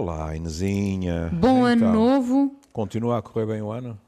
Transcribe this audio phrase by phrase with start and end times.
[0.00, 1.28] Olá, Inezinha.
[1.30, 2.58] Bom ano Então, novo!
[2.72, 4.00] Continua a correr bem o ano?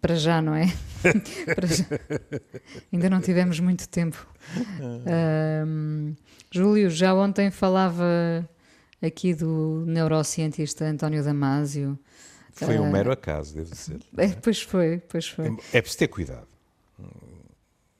[0.00, 0.64] Para já, não é?
[1.54, 1.84] Para já.
[2.90, 4.26] Ainda não tivemos muito tempo.
[5.06, 6.14] Ahm,
[6.50, 8.48] Júlio, já ontem falava
[9.02, 11.98] aqui do neurocientista António Damasio.
[12.54, 12.90] Foi um Ah.
[12.90, 14.00] mero acaso, devo dizer.
[14.16, 15.54] É, pois foi, pois foi.
[15.74, 16.48] É preciso ter cuidado.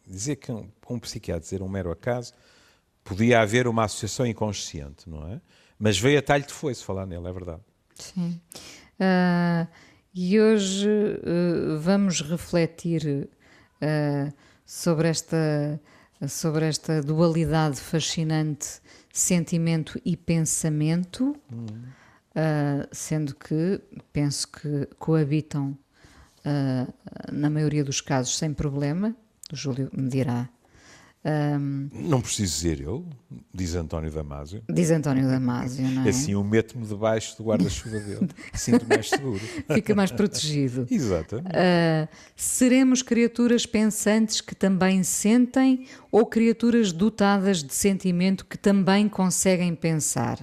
[0.06, 2.32] Dizer que um, um psiquiatra dizer um mero acaso,
[3.04, 5.38] podia haver uma associação inconsciente, não é?
[5.78, 7.60] Mas veio a talho de foi-se falar nele, é verdade.
[7.94, 8.40] Sim.
[8.98, 9.66] Ah,
[10.14, 13.28] e hoje eh, vamos refletir
[13.80, 14.32] ah,
[14.64, 15.80] sobre, esta,
[16.28, 18.80] sobre esta dualidade fascinante
[19.12, 21.36] sentimento e pensamento,
[22.34, 23.80] ah, sendo que
[24.12, 25.76] penso que coabitam
[27.30, 29.14] na maioria dos casos sem problema.
[29.52, 30.48] O Júlio me dirá.
[31.24, 33.06] Ahm, Não preciso dizer eu,
[33.54, 34.60] diz António Damasio.
[34.68, 36.08] diz António Damasio, não é?
[36.08, 38.28] Assim eu meto-me debaixo do guarda-chuva dele.
[38.52, 39.38] Sinto mais seguro.
[39.72, 40.84] Fica mais protegido.
[40.90, 41.50] Exatamente.
[41.54, 49.76] Ah, seremos criaturas pensantes que também sentem ou criaturas dotadas de sentimento que também conseguem
[49.76, 50.40] pensar?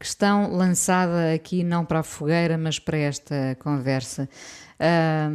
[0.00, 4.28] Questão lançada aqui não para a fogueira, mas para esta conversa,
[4.78, 5.28] ah,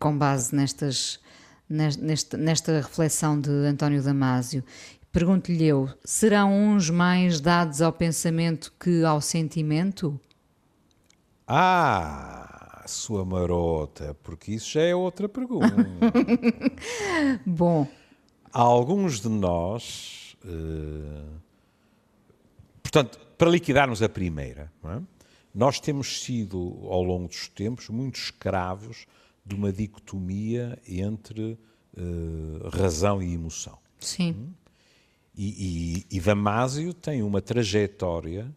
[0.00, 1.27] com base nestas, nes-
[1.68, 4.64] nesta, nesta reflexão de António Damasio.
[5.12, 10.18] Pergunto-lhe eu: serão uns mais dados ao pensamento que ao sentimento?
[11.46, 15.74] Ah, sua marota, porque isso já é outra pergunta.
[17.44, 17.86] Bom,
[18.52, 21.24] Alguns de nós, eh,
[22.82, 25.00] portanto, para liquidarmos a primeira, é?
[25.54, 29.06] nós temos sido, ao longo dos tempos, muito escravos
[29.48, 31.58] de uma dicotomia entre
[31.96, 33.78] eh, razão e emoção.
[33.98, 34.52] sim.
[35.40, 38.52] E, e, e Damásio tem uma trajetória,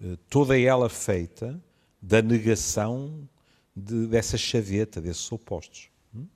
[0.00, 1.60] eh, toda ela feita,
[2.00, 3.28] da negação
[3.74, 5.88] de- dessa chaveta, desses opostos.
[6.14, 6.26] Hum?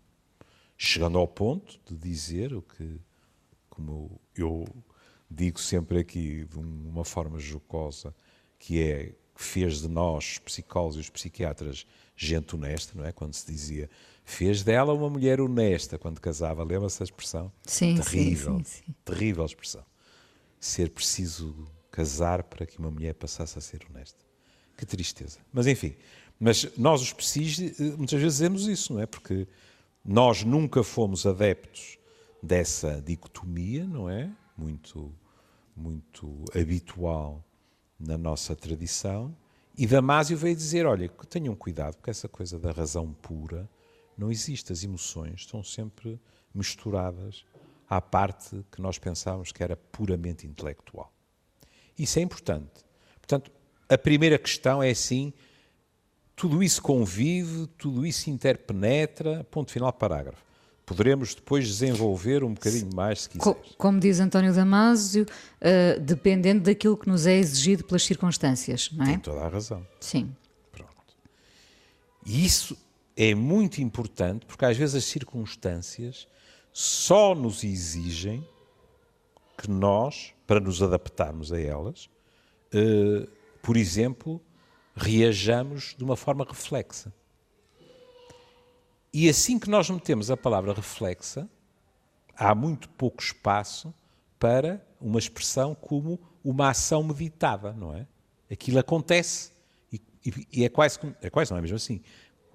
[0.76, 2.98] Chegando ao ponto de dizer o que,
[3.70, 4.66] como eu
[5.30, 8.12] digo sempre aqui, de um- uma forma jocosa,
[8.58, 11.86] que é que fez de nós, os psicólogos e psiquiatras,
[12.16, 13.12] gente honesta, não é?
[13.12, 13.90] Quando se dizia,
[14.24, 17.52] fez dela uma mulher honesta quando casava, lembra-se da expressão?
[17.64, 18.94] Sim, sim, terrível, sim, sim.
[19.04, 19.84] terrível expressão.
[20.60, 24.24] Ser preciso casar para que uma mulher passasse a ser honesta.
[24.76, 25.38] Que tristeza.
[25.52, 25.94] Mas enfim,
[26.38, 29.06] mas nós os psis eh, muitas vezes dizemos isso, não é?
[29.06, 29.46] Porque
[30.04, 31.98] nós nunca fomos adeptos
[32.42, 34.30] dessa dicotomia, não é?
[34.56, 35.12] Muito,
[35.76, 37.44] muito habitual
[37.98, 39.34] na nossa tradição.
[39.76, 43.68] E Damásio veio dizer: olha, tenham cuidado, porque essa coisa da razão pura
[44.16, 44.72] não existe.
[44.72, 46.20] As emoções estão sempre
[46.54, 47.44] misturadas
[47.88, 51.12] à parte que nós pensávamos que era puramente intelectual.
[51.98, 52.84] Isso é importante.
[53.16, 53.50] Portanto,
[53.88, 55.32] a primeira questão é assim:
[56.36, 60.42] tudo isso convive, tudo isso interpenetra, ponto final, parágrafo.
[60.86, 63.74] Poderemos depois desenvolver um bocadinho mais, se quiseres.
[63.78, 65.24] como diz António Damasio,
[65.60, 69.08] eh, dependendo daquilo que nos é exigido pelas circunstâncias, não é?
[69.08, 69.86] Tem toda a razão.
[69.98, 70.34] Sim.
[70.70, 70.92] Pronto.
[72.26, 72.76] E isso
[73.16, 76.28] é muito importante porque às vezes as circunstâncias
[76.72, 78.46] só nos exigem
[79.56, 82.10] que nós, para nos adaptarmos a elas,
[82.72, 83.26] eh,
[83.62, 84.42] por exemplo,
[84.94, 87.12] reajamos de uma forma reflexa.
[89.14, 91.48] E assim que nós metemos a palavra reflexa,
[92.36, 93.94] há muito pouco espaço
[94.40, 98.06] para uma expressão como uma ação meditada, não é?
[98.50, 99.52] Aquilo acontece
[99.92, 100.02] e,
[100.52, 102.02] e- é quase, é quase, não é mesmo assim?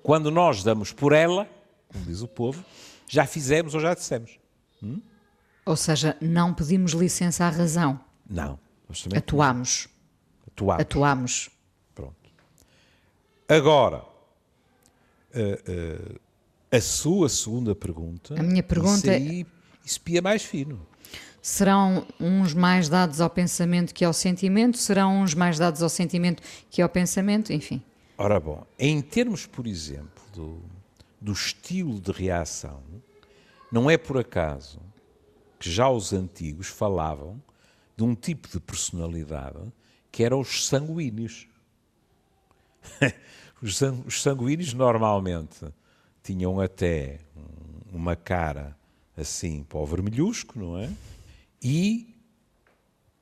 [0.03, 1.47] Quando nós damos por ela,
[1.87, 2.63] como diz o povo,
[3.07, 4.37] já fizemos ou já dissemos.
[5.65, 8.59] Ou seja, não pedimos licença à razão, Não.
[9.15, 9.87] Atuamos,
[10.47, 10.81] atuamos.
[10.81, 11.49] atuamos.
[11.95, 12.15] Pronto.
[13.47, 14.03] Agora,
[15.33, 16.15] eh, eh,
[16.71, 18.39] a sua segunda pergunta.
[18.39, 19.45] A minha pergunta isso aí,
[19.85, 20.85] isso pia mais fino.
[21.41, 24.77] Serão uns mais dados ao pensamento que ao sentimento?
[24.77, 27.51] Serão uns mais dados ao sentimento que ao pensamento?
[27.53, 27.81] Enfim.
[28.17, 30.59] Ora bom, em termos, por exemplo, do,
[31.19, 32.81] do estilo de reação,
[33.71, 34.79] não é por acaso
[35.57, 37.41] que já os antigos falavam
[37.95, 39.59] de um tipo de personalidade
[40.11, 41.47] que eram os sanguíneos.
[43.61, 45.65] os, san- os sanguíneos normalmente
[46.29, 48.77] tinham até um- uma cara
[49.17, 50.87] assim para o vermelhusco, não é?
[51.59, 52.15] E,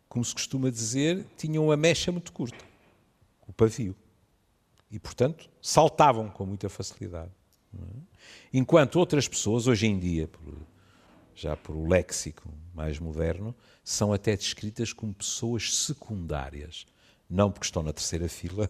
[0.10, 2.66] como se costuma dizer, tinham a mecha muito curta,
[3.48, 3.96] o pavio
[4.92, 7.32] e, portanto, saltavam com muita facilidade.
[7.74, 8.18] é?
[8.52, 10.58] Enquanto outras pessoas, hoje em dia, por
[11.34, 13.56] já por o léxico mais moderno,
[13.86, 16.86] são até descritas como pessoas secundárias.
[17.30, 18.70] Não porque estão na terceira fila,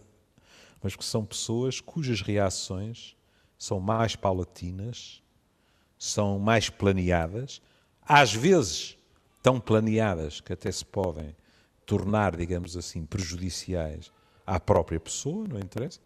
[0.80, 3.16] mas que são pessoas cujas reações
[3.58, 5.22] são mais paulatinas,
[5.98, 7.60] são mais planeadas,
[8.00, 8.96] às vezes
[9.42, 11.34] tão planeadas que até se podem
[11.84, 14.12] tornar, digamos assim, prejudiciais
[14.46, 16.00] à própria pessoa, não interessa?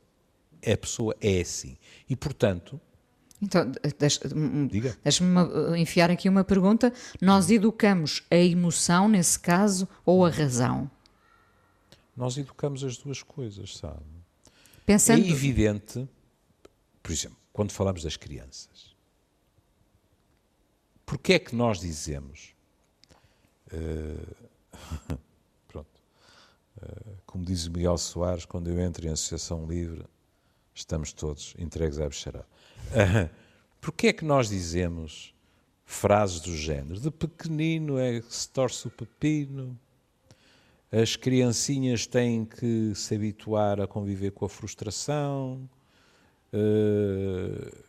[0.64, 1.76] A pessoa é assim.
[2.08, 2.80] E, portanto,
[3.42, 5.24] então, deixa-me deixa
[5.76, 6.92] enfiar aqui uma pergunta.
[7.20, 10.88] Nós educamos a emoção, nesse caso, ou a razão?
[12.16, 14.04] Nós educamos as duas coisas, sabe?
[14.86, 15.24] Pensando...
[15.24, 16.08] É evidente,
[17.02, 18.96] por exemplo, quando falamos das crianças,
[21.04, 22.54] porque é que nós dizemos,
[23.72, 25.18] uh,
[25.68, 26.00] pronto,
[26.78, 30.06] uh, como diz o Miguel Soares, quando eu entro em associação livre,
[30.74, 32.46] estamos todos entregues à bicharada.
[32.88, 33.28] Uh,
[33.82, 35.34] Porquê é que nós dizemos
[35.84, 37.00] frases do género?
[37.00, 39.76] De pequenino é que se torce o pepino,
[40.92, 45.68] as criancinhas têm que se habituar a conviver com a frustração,
[46.52, 47.84] uh,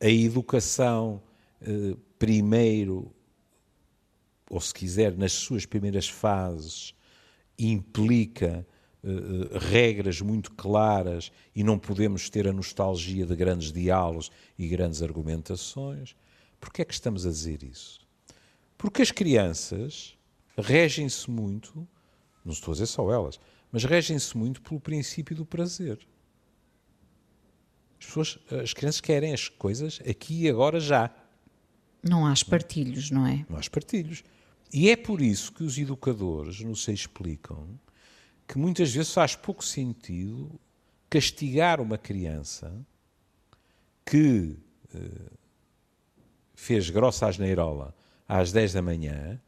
[0.00, 1.22] a educação,
[1.62, 3.12] uh, primeiro,
[4.50, 6.94] ou se quiser, nas suas primeiras fases,
[7.58, 8.66] implica
[9.02, 15.02] uh, regras muito claras e não podemos ter a nostalgia de grandes diálogos e grandes
[15.02, 16.14] argumentações.
[16.60, 18.00] Porquê é que estamos a dizer isso?
[18.76, 20.16] Porque as crianças
[20.56, 21.86] regem-se muito,
[22.44, 23.38] não estou a dizer só elas,
[23.70, 25.98] mas regem-se muito pelo princípio do prazer.
[28.00, 31.10] As, pessoas, as crianças querem as coisas aqui e agora já.
[32.02, 33.44] Não há espartilhos, não é?
[33.48, 34.22] Não há espartilhos.
[34.72, 37.78] E é por isso que os educadores nos explicam
[38.46, 40.58] que muitas vezes faz pouco sentido
[41.10, 42.72] castigar uma criança
[44.04, 44.56] que
[44.94, 45.32] eh,
[46.54, 47.94] fez grossa asneirola
[48.26, 49.40] às 10 da manhã,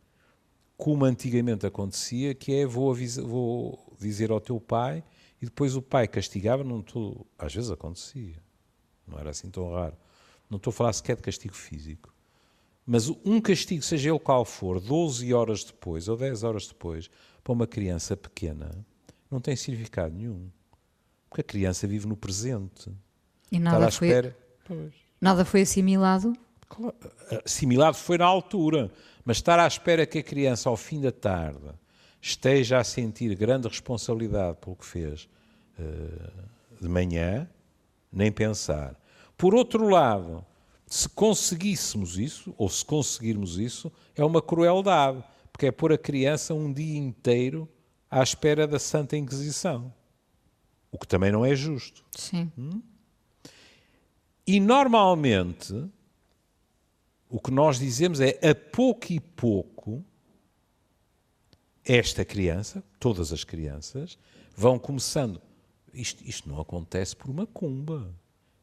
[0.76, 5.02] como antigamente acontecia, que é vou, avisar, vou dizer ao teu pai
[5.40, 8.36] e depois o pai castigava, não estou, às vezes acontecia,
[9.06, 9.96] não era assim tão raro.
[10.48, 12.12] Não estou a falar sequer de castigo físico.
[12.84, 17.08] Mas um castigo, seja ele qual for, 12 horas depois ou 10 horas depois,
[17.42, 18.84] para uma criança pequena,
[19.30, 20.50] não tem significado nenhum.
[21.28, 22.90] Porque a criança vive no presente.
[23.52, 24.36] E nada, foi, espera...
[25.20, 26.32] nada foi assimilado?
[26.68, 26.96] Claro,
[27.44, 28.90] assimilado foi na altura.
[29.24, 31.70] Mas estar à espera que a criança, ao fim da tarde,
[32.20, 35.28] esteja a sentir grande responsabilidade pelo que fez
[35.78, 37.48] uh, de manhã,
[38.12, 39.00] nem pensar.
[39.36, 40.44] Por outro lado,
[40.86, 45.22] se conseguíssemos isso, ou se conseguirmos isso, é uma crueldade,
[45.52, 47.68] porque é pôr a criança um dia inteiro
[48.10, 49.92] à espera da Santa Inquisição.
[50.90, 52.04] O que também não é justo.
[52.10, 52.50] Sim.
[52.58, 52.82] Hum?
[54.46, 55.88] E normalmente
[57.28, 60.04] o que nós dizemos é a pouco e pouco
[61.92, 64.18] esta criança, todas as crianças,
[64.56, 65.40] vão começando.
[65.92, 68.14] Isto, isto não acontece por uma cumba.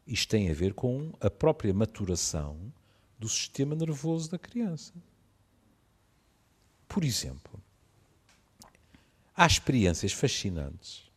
[0.05, 2.71] Isto tem a ver com a própria maturação
[3.19, 4.93] do sistema nervoso da criança.
[6.87, 7.61] Por exemplo,
[9.39, 11.11] Há experiências fascinantes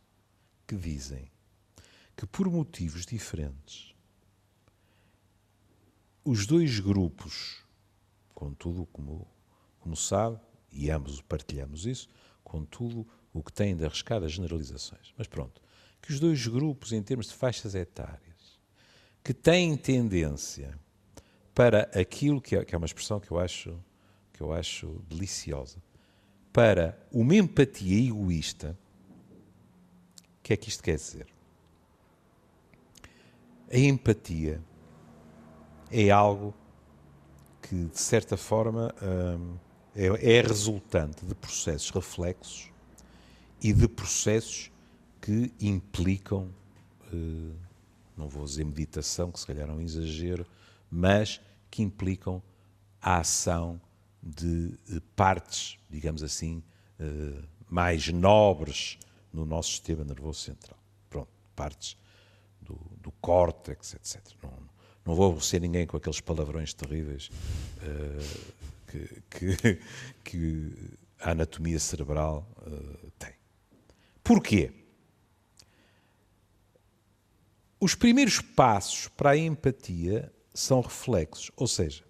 [0.67, 1.27] que dizem
[2.15, 3.95] que, por motivos diferentes,
[6.23, 7.63] os dois grupos,
[8.35, 9.27] contudo, como,
[9.79, 10.39] como sabe,
[10.71, 12.07] e ambos partilhamos isso,
[12.43, 15.13] contudo, o que tem de arriscar as generalizações.
[15.17, 15.61] Mas pronto,
[16.01, 18.59] que os dois grupos, em termos de faixas etárias,
[19.23, 20.77] que têm tendência
[21.53, 23.77] para aquilo que é, que é uma expressão que eu acho
[24.33, 25.77] que eu acho deliciosa,
[26.51, 28.75] para uma empatia egoísta,
[30.39, 31.27] o que é que isto quer dizer?
[33.71, 34.59] A empatia
[35.91, 36.55] é algo
[37.61, 39.55] que, de certa forma, hum,
[39.95, 42.69] é, é resultante de processos reflexos
[43.61, 44.71] e de processos
[45.21, 46.49] que implicam,
[47.13, 47.53] hum,
[48.17, 50.45] não vou dizer meditação, que se calhar é um exagero,
[50.89, 52.41] mas que implicam
[53.01, 53.79] a ação
[54.21, 56.61] de eh, partes, digamos assim,
[56.99, 58.99] eh, mais nobres
[59.31, 60.77] no nosso sistema nervoso central.
[61.09, 61.97] Pronto, partes
[62.61, 64.21] do, do córtex, etc.
[64.43, 64.51] Não,
[65.05, 67.31] não vou aborrecer ninguém com aqueles palavrões terríveis
[67.81, 68.53] uh,
[68.91, 69.79] que, que,
[70.23, 73.33] que, a anatomia cerebral uh, tem.
[74.23, 74.71] Porquê?
[77.79, 82.03] Os primeiros passos para a empatia são reflexos, ou seja,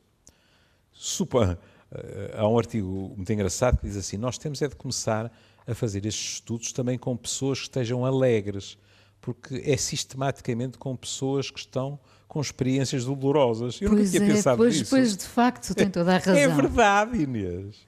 [0.91, 1.59] supa,
[1.91, 5.31] eh, há um artigo muito engraçado que diz assim: Nós temos é de começar
[5.65, 8.77] a fazer estes estudos também com pessoas que estejam alegres,
[9.21, 11.99] porque é sistematicamente com pessoas que estão
[12.31, 13.81] com experiências dolorosas.
[13.81, 14.89] Eu pois nunca tinha é, pensado pois, nisso.
[14.89, 16.33] Pois, de facto, tem toda a razão.
[16.37, 17.85] É verdade, Inês.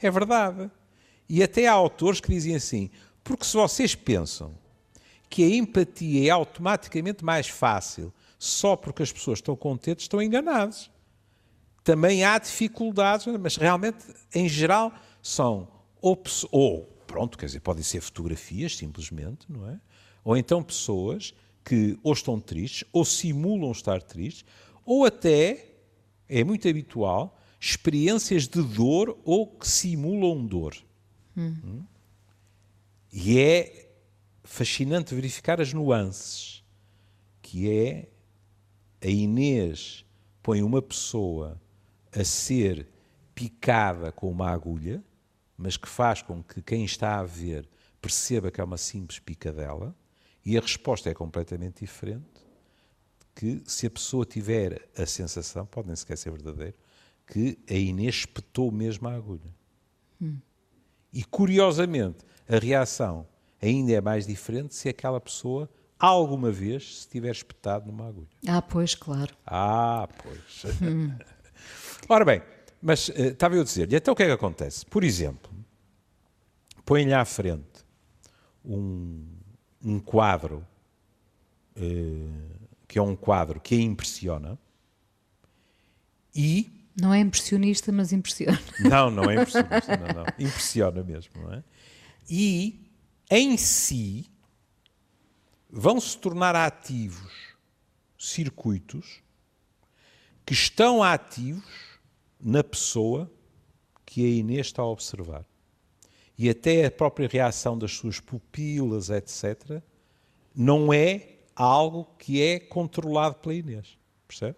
[0.00, 0.70] É verdade.
[1.28, 2.88] E até há autores que dizem assim:
[3.24, 4.54] porque se vocês pensam
[5.28, 10.88] que a empatia é automaticamente mais fácil só porque as pessoas estão contentes, estão enganados.
[11.82, 15.66] Também há dificuldades, mas realmente, em geral, são
[16.00, 16.16] ou,
[16.52, 19.80] ou pronto, quer dizer, podem ser fotografias simplesmente, não é?
[20.22, 21.34] Ou então pessoas
[21.70, 24.44] que ou estão tristes, ou simulam estar tristes,
[24.84, 25.76] ou até,
[26.28, 30.74] é muito habitual, experiências de dor ou que simulam dor.
[31.36, 31.84] Hum.
[33.12, 33.88] E é
[34.42, 36.64] fascinante verificar as nuances,
[37.40, 38.08] que é
[39.00, 40.04] a Inês
[40.42, 41.60] põe uma pessoa
[42.10, 42.88] a ser
[43.32, 45.04] picada com uma agulha,
[45.56, 47.68] mas que faz com que quem está a ver
[48.02, 49.94] perceba que é uma simples picadela,
[50.44, 52.24] e a resposta é completamente diferente
[53.34, 56.74] que se a pessoa tiver a sensação, pode nem sequer ser verdadeiro,
[57.26, 59.54] que a Inês espetou mesmo a agulha.
[60.20, 60.36] Hum.
[61.12, 62.18] E curiosamente,
[62.48, 63.26] a reação
[63.62, 68.28] ainda é mais diferente se aquela pessoa alguma vez se tiver espetado numa agulha.
[68.46, 69.34] Ah, pois, claro.
[69.46, 70.64] Ah, pois.
[70.82, 71.16] Hum.
[72.08, 72.42] Ora bem,
[72.80, 74.84] mas uh, estava eu a dizer-lhe, então o que é que acontece?
[74.86, 75.50] Por exemplo,
[76.84, 77.84] põe-lhe à frente
[78.64, 79.26] um,
[79.82, 80.66] um quadro,
[81.76, 84.58] uh, que é um quadro que a impressiona,
[86.34, 86.70] e...
[87.00, 88.60] Não é impressionista, mas impressiona.
[88.80, 90.24] Não, não é impressionista, não, não.
[90.38, 91.64] Impressiona mesmo, não é?
[92.28, 92.90] E,
[93.30, 94.30] em si,
[95.70, 97.32] vão se tornar ativos
[98.18, 99.22] circuitos
[100.44, 101.64] que estão ativos
[102.38, 103.30] na pessoa
[104.04, 105.44] que a Inês está a observar
[106.40, 109.82] e até a própria reação das suas pupilas, etc.,
[110.56, 113.98] não é algo que é controlado pela Inês.
[114.26, 114.56] Percebe?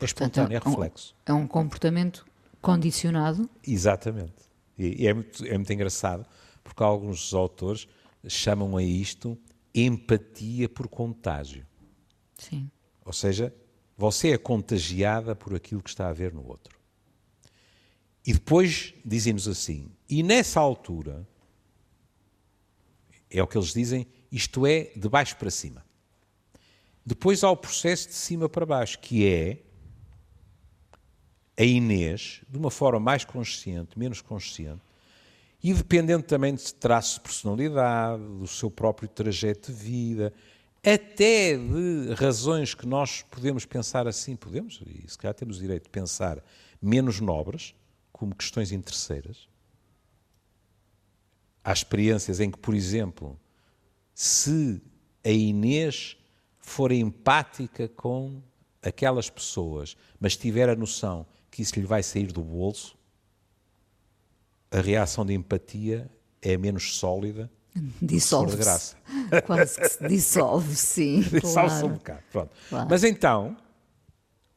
[0.00, 1.14] É espontâneo, é, é reflexo.
[1.24, 2.26] É um comportamento
[2.60, 3.48] condicionado.
[3.64, 4.34] Exatamente.
[4.76, 6.26] E é muito, é muito engraçado,
[6.64, 7.86] porque alguns autores
[8.26, 9.38] chamam a isto
[9.72, 11.64] empatia por contágio.
[12.36, 12.68] Sim.
[13.04, 13.54] Ou seja,
[13.96, 16.79] você é contagiada por aquilo que está a ver no outro.
[18.26, 21.26] E depois dizem-nos assim: e nessa altura,
[23.30, 25.84] é o que eles dizem, isto é de baixo para cima.
[27.04, 29.58] Depois há o processo de cima para baixo, que é
[31.56, 34.80] a Inês, de uma forma mais consciente, menos consciente,
[35.62, 40.32] e dependendo também de traços de personalidade, do seu próprio trajeto de vida,
[40.82, 45.84] até de razões que nós podemos pensar assim, podemos, e se calhar temos o direito
[45.84, 46.42] de pensar
[46.80, 47.74] menos nobres,
[48.20, 49.48] como questões interesseiras.
[51.64, 53.40] Há experiências em que, por exemplo,
[54.14, 54.82] se
[55.24, 56.18] a Inês
[56.58, 58.42] for empática com
[58.82, 62.94] aquelas pessoas, mas tiver a noção que isso lhe vai sair do bolso,
[64.70, 66.10] a reação de empatia
[66.42, 67.50] é menos sólida.
[68.02, 68.50] Dissolve.
[68.50, 68.96] De graça.
[69.46, 71.20] Quase que se dissolve, sim.
[71.40, 71.86] Dissolve-se claro.
[71.86, 72.22] um bocado.
[72.30, 72.50] Pronto.
[72.68, 72.86] Claro.
[72.90, 73.56] Mas então,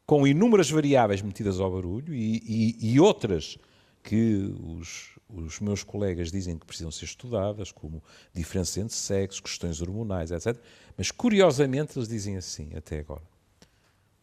[0.05, 3.57] com inúmeras variáveis metidas ao barulho e, e, e outras
[4.03, 9.81] que os, os, meus colegas dizem que precisam ser estudadas, como diferença entre sexos, questões
[9.81, 10.60] hormonais, etc.
[10.98, 13.24] Mas curiosamente eles dizem assim, até agora.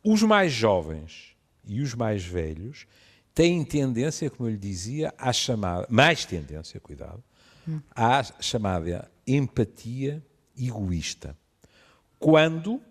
[0.05, 1.35] Os mais jovens
[1.65, 2.87] e os mais velhos
[3.35, 7.23] têm tendência, como eu lhe dizia, à chamada, mais tendência, cuidado,
[7.95, 10.23] à chamada empatia
[10.57, 11.37] egoísta.
[12.19, 12.83] Quando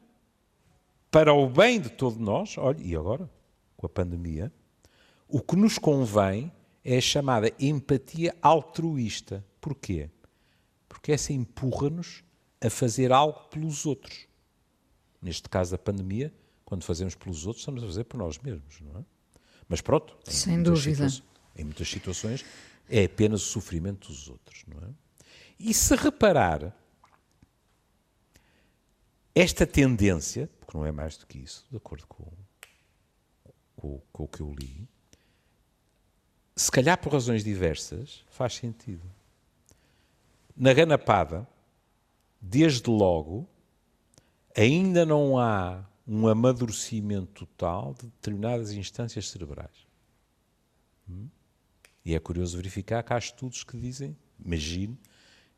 [1.11, 3.29] para o bem de todos nós, olha, e agora,
[3.75, 4.51] com a pandemia,
[5.27, 6.51] o que nos convém
[6.83, 9.45] é a chamada empatia altruísta.
[9.61, 10.09] Porquê?
[10.87, 12.23] Porque essa empurra-nos
[12.61, 14.27] a fazer algo pelos outros.
[15.21, 16.33] Neste caso da pandemia,
[16.65, 19.03] quando fazemos pelos outros, estamos a fazer por nós mesmos, não é?
[19.67, 21.07] Mas pronto, sem dúvida.
[21.55, 22.45] Em muitas situações
[22.89, 24.91] é apenas o sofrimento dos outros, não é?
[25.59, 26.75] E se reparar,
[29.35, 32.27] esta tendência, porque não é mais do que isso, de acordo com,
[33.75, 34.87] com, com o que eu li,
[36.55, 39.01] se calhar por razões diversas, faz sentido.
[40.55, 41.47] Na ganapada,
[42.39, 43.49] desde logo,
[44.55, 49.87] ainda não há um amadurecimento total de determinadas instâncias cerebrais.
[51.09, 51.29] Hum?
[52.05, 54.99] E é curioso verificar que há estudos que dizem, imagine,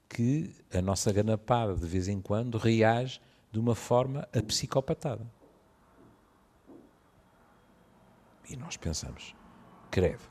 [0.08, 3.20] que a nossa ganapada de vez em quando reage
[3.52, 5.26] de uma forma a psicopatada.
[8.50, 9.36] E nós pensamos,
[9.90, 10.22] credo.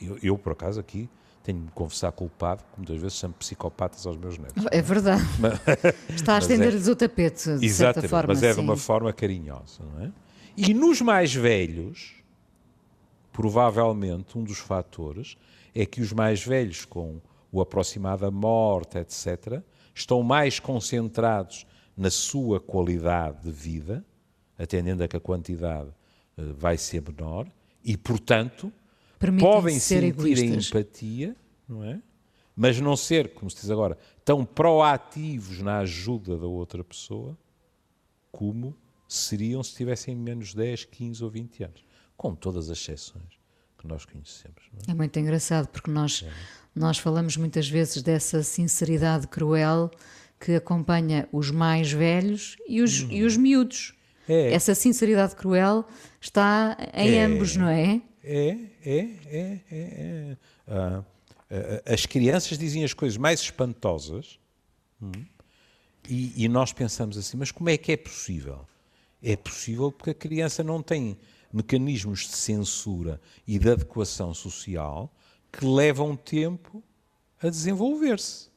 [0.00, 1.08] Eu, eu, por acaso, aqui
[1.42, 4.64] tenho de me confessar culpado, que muitas vezes chamo psicopatas aos meus netos.
[4.70, 5.22] É verdade.
[5.38, 5.60] Mas,
[6.08, 8.32] Está a estender-lhes é, o tapete, de certa forma.
[8.32, 8.60] Mas é sim.
[8.60, 10.12] de uma forma carinhosa, não é?
[10.56, 12.14] E nos mais velhos,
[13.32, 15.36] provavelmente um dos fatores
[15.74, 17.20] é que os mais velhos, com
[17.52, 19.60] o aproximado da morte, etc.,
[19.94, 24.04] estão mais concentrados na sua qualidade de vida,
[24.58, 25.90] atendendo a que a quantidade
[26.36, 27.46] uh, vai ser menor,
[27.84, 28.72] e, portanto,
[29.38, 31.36] podem sentir a empatia,
[31.68, 32.00] não é?
[32.56, 37.36] Mas não ser, como se diz agora, tão proativos na ajuda da outra pessoa
[38.30, 38.76] como
[39.08, 41.84] seriam se tivessem menos 10, 15 ou 20 anos,
[42.16, 43.38] com todas as exceções
[43.78, 44.62] que nós conhecemos.
[44.86, 44.90] É?
[44.90, 44.94] é?
[44.94, 46.32] muito engraçado porque nós, é.
[46.74, 49.90] nós falamos muitas vezes dessa sinceridade cruel
[50.44, 53.08] que acompanha os mais velhos e os, hum.
[53.10, 53.94] e os miúdos.
[54.28, 54.52] É.
[54.52, 55.86] Essa sinceridade cruel
[56.20, 57.24] está em é.
[57.24, 58.02] ambos, não é?
[58.22, 59.60] É, é, é, é.
[59.70, 60.36] é.
[60.68, 61.02] Ah,
[61.86, 64.38] as crianças dizem as coisas mais espantosas
[65.00, 65.12] hum,
[66.08, 68.66] e, e nós pensamos assim, mas como é que é possível?
[69.22, 71.16] É possível porque a criança não tem
[71.50, 75.10] mecanismos de censura e de adequação social
[75.50, 76.82] que levam tempo
[77.40, 78.53] a desenvolver-se.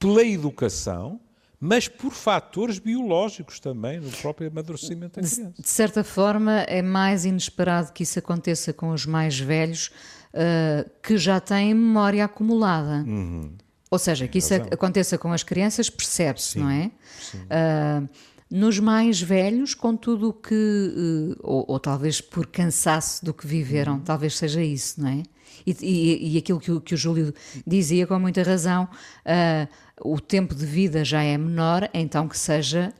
[0.00, 1.20] Pela educação,
[1.60, 5.54] mas por fatores biológicos também, no próprio amadurecimento da criança.
[5.56, 9.92] De certa forma, é mais inesperado que isso aconteça com os mais velhos,
[10.34, 13.04] uh, que já têm memória acumulada.
[13.06, 13.52] Uhum.
[13.90, 16.90] Ou seja, que isso aconteça com as crianças, percebe-se, não é?
[17.34, 18.08] Uh,
[18.50, 23.46] nos mais velhos, com tudo o que, eh, ou, ou, talvez por cansaço do que
[23.46, 24.00] viveram, uhum.
[24.00, 25.22] talvez seja isso, não é?
[25.64, 27.32] E, e, e aquilo que o, que o, Júlio
[27.64, 29.68] dizia com muita razão, uh,
[30.00, 32.92] o tempo de vida já é menor, então que seja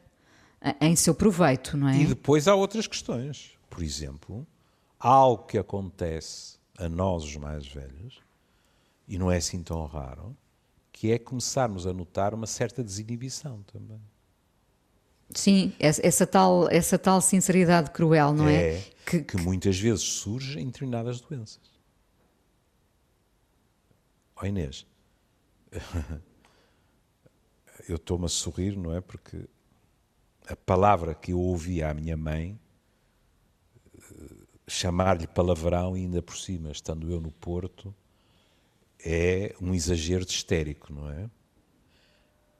[0.80, 1.96] em seu proveito, não é?
[1.96, 3.52] E depois há outras questões.
[3.68, 4.46] Por exemplo,
[4.98, 8.20] algo que acontece a nós, os mais velhos,
[9.08, 10.36] e não é assim tão raro,
[10.92, 14.00] que é começarmos a notar uma certa desinibição também.
[15.34, 18.74] Sim, essa tal, essa tal sinceridade cruel, não é?
[18.74, 21.60] é que, que, muitas vezes surge em determinadas doenças.
[24.36, 24.86] Ó oh Inês,
[27.92, 29.00] eu estou-me a sorrir, não é?
[29.00, 29.48] Porque
[30.48, 32.58] a palavra que eu ouvi à minha mãe,
[34.66, 37.94] chamar-lhe palavrão ainda por cima, estando eu no Porto,
[39.04, 41.30] é um exagero de histérico, não é?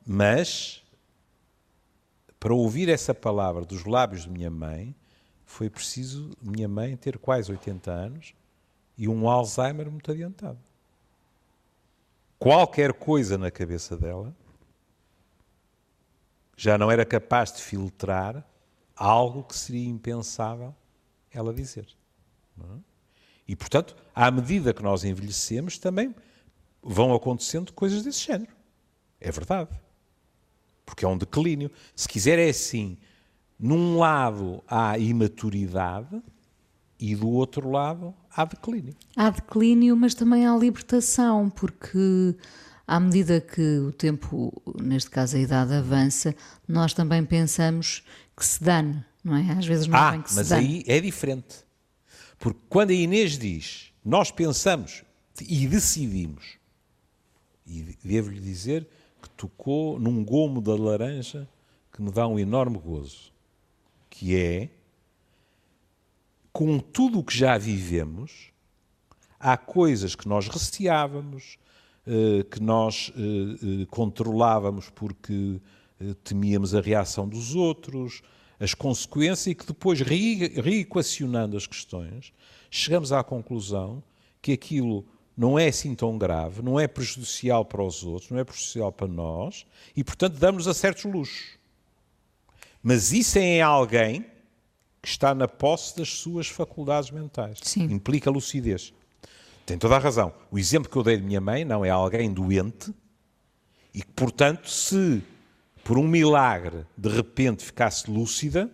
[0.07, 0.83] Mas
[2.41, 4.97] para ouvir essa palavra dos lábios de minha mãe,
[5.45, 8.35] foi preciso minha mãe ter quase 80 anos
[8.97, 10.59] e um Alzheimer muito adiantado.
[12.39, 14.35] Qualquer coisa na cabeça dela
[16.61, 18.45] já não era capaz de filtrar
[18.97, 20.75] algo que seria impensável
[21.33, 21.87] ela dizer.
[22.59, 22.79] É?
[23.49, 26.15] E, portanto, à medida que nós envelhecemos, também
[26.83, 28.53] vão acontecendo coisas desse género.
[29.21, 29.71] É verdade
[30.91, 31.71] porque é um declínio.
[31.95, 32.99] Se quiser, é assim:
[33.59, 36.21] num lado há imaturidade
[36.99, 38.95] e do outro lado há declínio.
[39.17, 42.35] Há declínio, mas também há libertação, porque
[42.91, 46.35] à medida que o tempo, neste caso a idade, avança,
[46.67, 48.03] nós também pensamos
[48.37, 49.53] que se dane, não é?
[49.53, 50.67] Às vezes não ah, vem que mas se dane.
[50.67, 51.59] aí é diferente.
[52.37, 55.05] Porque quando a Inês diz, nós pensamos
[55.41, 56.59] e decidimos,
[57.65, 58.89] e devo-lhe dizer
[59.23, 61.49] que tocou num gomo da laranja
[61.93, 63.33] que me dá um enorme gozo,
[64.09, 64.69] que é
[66.53, 68.51] com tudo o que já vivemos,
[69.39, 71.57] há coisas que nós receávamos,
[72.51, 75.61] que nós eh, eh, controlávamos porque
[76.25, 78.23] temíamos a reação dos outros,
[78.59, 82.33] as consequências, e que depois, reequacionando as questões,
[82.71, 84.03] chegamos à conclusão
[84.41, 85.05] que aquilo
[85.37, 89.09] não é assim tão grave, não é prejudicial para os outros, não é prejudicial para
[89.09, 91.59] nós e, portanto, damos a certos luxos.
[92.83, 94.25] Mas isso é em alguém
[95.03, 97.59] que está na posse das suas faculdades mentais.
[97.63, 97.85] Sim.
[97.85, 98.93] Implica lucidez.
[99.71, 100.33] Tem toda a razão.
[100.51, 102.93] O exemplo que eu dei de minha mãe não é alguém doente
[103.95, 105.23] e que, portanto, se
[105.85, 108.69] por um milagre de repente ficasse lúcida,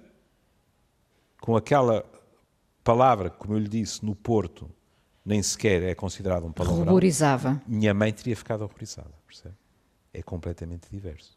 [1.39, 2.03] com aquela
[2.83, 4.71] palavra, como eu lhe disse, no Porto,
[5.23, 6.87] nem sequer é considerado um palavrão.
[6.87, 7.61] Horrorizava.
[7.67, 9.55] Minha mãe teria ficado horrorizada, percebe?
[10.15, 11.37] É completamente diverso.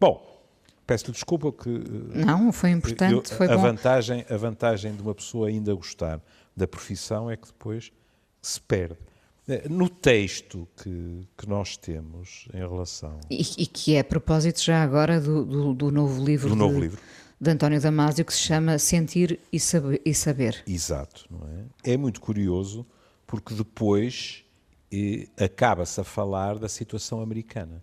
[0.00, 0.42] Bom,
[0.84, 1.70] peço-lhe desculpa que...
[1.70, 3.62] Eh, Não, foi importante, eu, foi a bom.
[3.62, 6.20] Vantagem, a vantagem de uma pessoa ainda gostar
[6.56, 7.92] da profissão é que depois
[8.40, 8.98] se perde.
[9.48, 13.18] Eh, no texto que, que nós temos em relação...
[13.30, 16.48] E, e que é a propósito já agora do, do, do novo livro.
[16.48, 16.58] Do de...
[16.58, 17.00] novo livro
[17.42, 20.00] de António Damasio que se chama Sentir e Saber.
[20.04, 20.62] E saber.
[20.64, 21.92] Exato, não é?
[21.92, 22.86] É muito curioso
[23.26, 24.44] porque depois
[24.92, 27.82] eh, acaba-se a falar da situação americana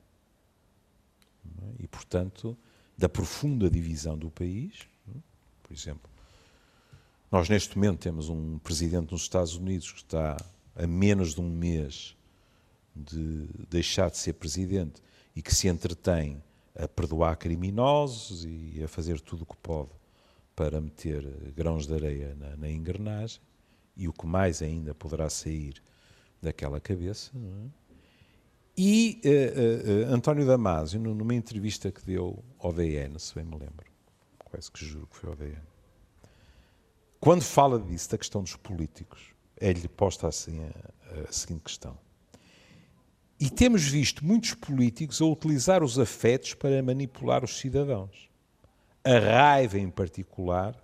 [1.61, 1.83] é?
[1.83, 2.57] e, portanto,
[2.97, 5.19] da profunda divisão do país, é?
[5.61, 6.09] Por exemplo,
[7.31, 10.37] nós neste momento temos um presidente nos Estados Unidos que está
[10.75, 12.15] a menos de um mês
[12.95, 15.01] de deixar de ser presidente
[15.35, 16.41] e que se entretém
[16.75, 19.89] a perdoar criminosos e a fazer tudo o que pode
[20.55, 21.23] para meter
[21.55, 23.41] grãos de areia na, na engrenagem
[23.95, 25.81] e o que mais ainda poderá sair
[26.41, 27.31] daquela cabeça.
[27.35, 27.89] É?
[28.77, 33.57] E uh, uh, uh, António Damasio, numa entrevista que deu ao DN, se bem me
[33.57, 33.85] lembro,
[34.45, 35.61] quase que juro que foi ao DN,
[37.19, 41.97] quando fala disso, da questão dos políticos, é-lhe posta assim a, a seguinte questão.
[43.39, 48.29] E temos visto muitos políticos a utilizar os afetos para manipular os cidadãos.
[49.03, 50.75] A raiva, em particular,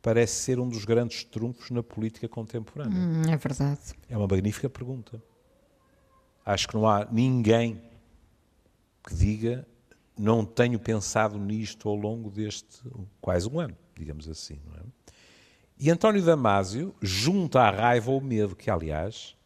[0.00, 2.98] parece ser um dos grandes trunfos na política contemporânea.
[2.98, 3.80] Hum, é verdade.
[4.08, 5.22] É uma magnífica pergunta.
[6.46, 7.82] Acho que não há ninguém
[9.06, 9.66] que diga
[10.18, 12.82] não tenho pensado nisto ao longo deste
[13.20, 14.58] quase um ano, digamos assim.
[14.66, 14.82] Não é?
[15.80, 19.36] E António Damásio junta à raiva o medo, que aliás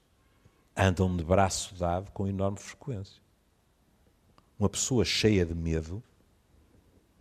[0.74, 3.20] andam de braço dado com enorme frequência.
[4.58, 6.02] Uma pessoa cheia de medo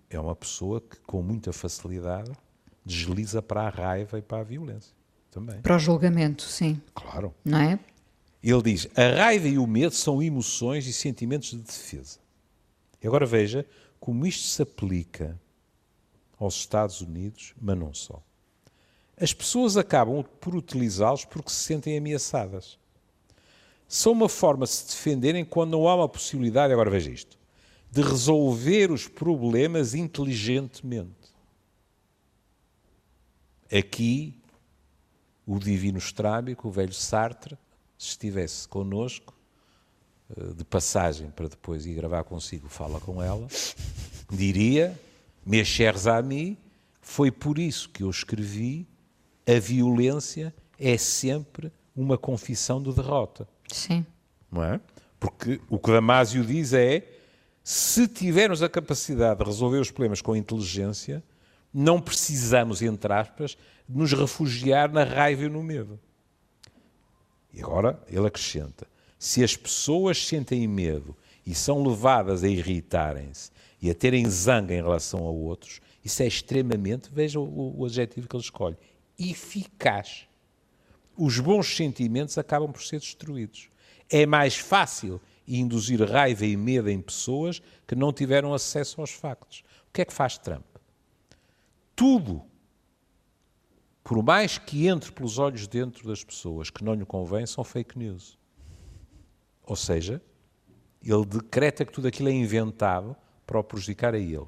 [0.10, 2.32] é uma pessoa que com muita facilidade
[2.86, 4.96] desliza para a raiva e para a violência
[5.30, 5.62] também.
[5.62, 6.82] Para o julgamento, sim.
[6.96, 7.34] Claro.
[7.44, 7.80] Não é?
[8.42, 12.20] Ele diz: a raiva e o medo são emoções e sentimentos de defesa.
[13.02, 13.66] E agora veja
[14.00, 15.38] como isto se aplica
[16.40, 18.24] aos Estados Unidos, mas não só.
[19.22, 22.80] As pessoas acabam por utilizá-los porque se sentem ameaçadas.
[23.88, 27.38] São uma forma de se defenderem quando não há uma possibilidade, agora veja isto,
[27.92, 31.12] de resolver os problemas inteligentemente.
[33.72, 34.34] Aqui,
[35.46, 37.56] o divino estrábico, o velho Sartre,
[38.00, 39.38] se estivesse connosco,
[40.36, 43.48] eh, de passagem para depois ir gravar consigo, fala com ela,
[44.32, 45.00] diria,
[45.46, 46.58] mes chers amis,
[47.00, 48.88] foi por isso que eu escrevi
[49.48, 53.48] a violência é sempre uma confissão de derrota.
[53.72, 54.06] Sim.
[54.52, 54.80] Não é?
[55.20, 57.08] Porque o que Damásio diz é,
[57.64, 61.24] se tivermos a capacidade de resolver os problemas com inteligência,
[61.74, 66.00] não precisamos, entre aspas, de nos refugiar na raiva e no medo.
[67.54, 73.52] E agora ele acrescenta: se as pessoas sentem medo e são levadas a irritarem-se
[73.82, 78.28] e a terem zanga em relação a outros, isso é extremamente, veja o, o adjetivo
[78.28, 78.78] que ele escolhe,
[79.30, 80.28] eficaz.
[81.16, 83.70] Os bons sentimentos acabam por ser destruídos.
[84.10, 89.64] É mais fácil induzir raiva e medo em pessoas que não tiveram acesso aos factos.
[89.90, 90.64] O que é que faz Trump?
[92.02, 92.42] tudo,
[94.04, 97.96] por mais que entre pelos olhos dentro das pessoas que não lhe convém, são fake
[97.96, 98.40] news.
[99.64, 100.20] Ou seja,
[101.04, 104.48] ele decreta que tudo aquilo é inventado para o prejudicar a ele.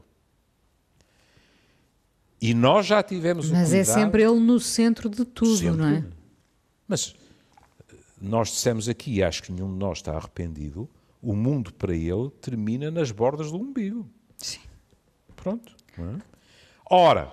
[2.45, 5.77] E nós já tivemos Mas o é sempre ele no centro de tudo, sempre.
[5.77, 6.05] não é?
[6.85, 7.15] Mas
[8.21, 10.89] nós dissemos aqui, e acho que nenhum de nós está arrependido,
[11.21, 14.09] o mundo para ele termina nas bordas do umbigo.
[14.35, 14.59] Sim.
[15.37, 15.73] Pronto.
[15.97, 16.21] É?
[16.91, 17.31] Ora,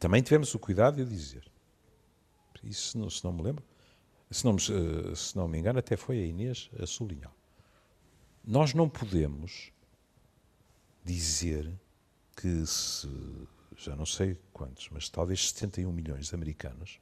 [0.00, 1.48] também tivemos o cuidado de dizer,
[2.64, 3.62] isso não, se não me lembro,
[4.32, 7.32] se não, eh, se não me engano, até foi a Inês a sublinhar.
[8.44, 9.70] Nós não podemos
[11.04, 11.72] dizer
[12.40, 13.08] que se,
[13.76, 17.00] já não sei quantos, mas talvez 71 milhões de americanos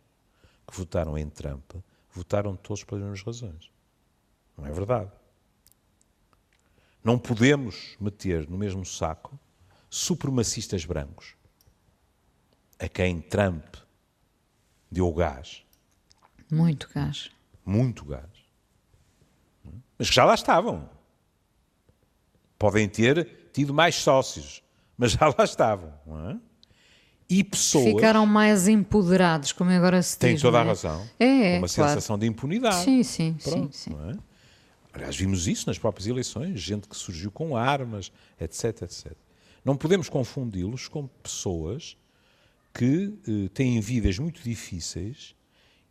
[0.67, 1.73] que votaram em Trump,
[2.11, 3.71] votaram todos pelas mesmas razões.
[4.57, 5.13] Não é verdade.
[7.05, 9.39] Não podemos meter no mesmo saco
[9.91, 11.35] supremacistas brancos
[12.79, 13.77] a quem Trump
[14.91, 15.65] deu gás.
[16.51, 17.31] Muito gás.
[17.65, 18.31] Muito gás.
[19.99, 20.89] Mas que já lá estavam.
[22.59, 24.63] Podem ter tido mais sócios,
[24.97, 25.93] mas já lá estavam.
[26.31, 26.37] É?
[27.29, 27.85] E pessoas.
[27.87, 30.19] Ficaram mais empoderados, como agora se diz.
[30.19, 30.61] Tem toda é?
[30.61, 31.07] a razão.
[31.19, 31.91] É, é Uma claro.
[31.91, 32.85] sensação de impunidade.
[32.85, 33.91] Sim, sim, Pronto, sim.
[33.91, 33.97] sim.
[34.11, 34.17] É?
[34.93, 39.13] Aliás, vimos isso nas próprias eleições, gente que surgiu com armas, etc, etc.
[39.65, 41.97] Não podemos confundi-los com pessoas
[42.73, 45.35] que eh, têm vidas muito difíceis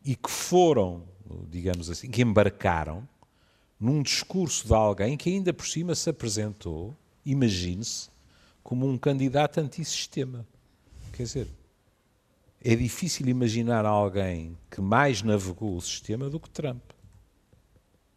[0.04, 1.04] e que foram,
[1.50, 3.08] digamos assim, que embarcaram
[3.80, 8.10] num discurso de alguém que ainda por cima se apresentou, imagine-se,
[8.66, 10.44] como um candidato antissistema.
[11.14, 11.48] Quer dizer,
[12.64, 16.82] é difícil imaginar alguém que mais navegou o sistema do que Trump.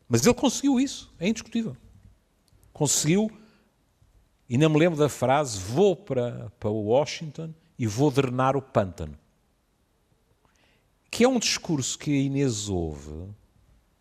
[0.09, 1.77] Mas ele conseguiu isso, é indiscutível.
[2.73, 3.31] Conseguiu,
[4.49, 9.19] e não me lembro da frase, vou para, para Washington e vou drenar o pântano.
[11.11, 13.29] Que é um discurso que a Inês ouve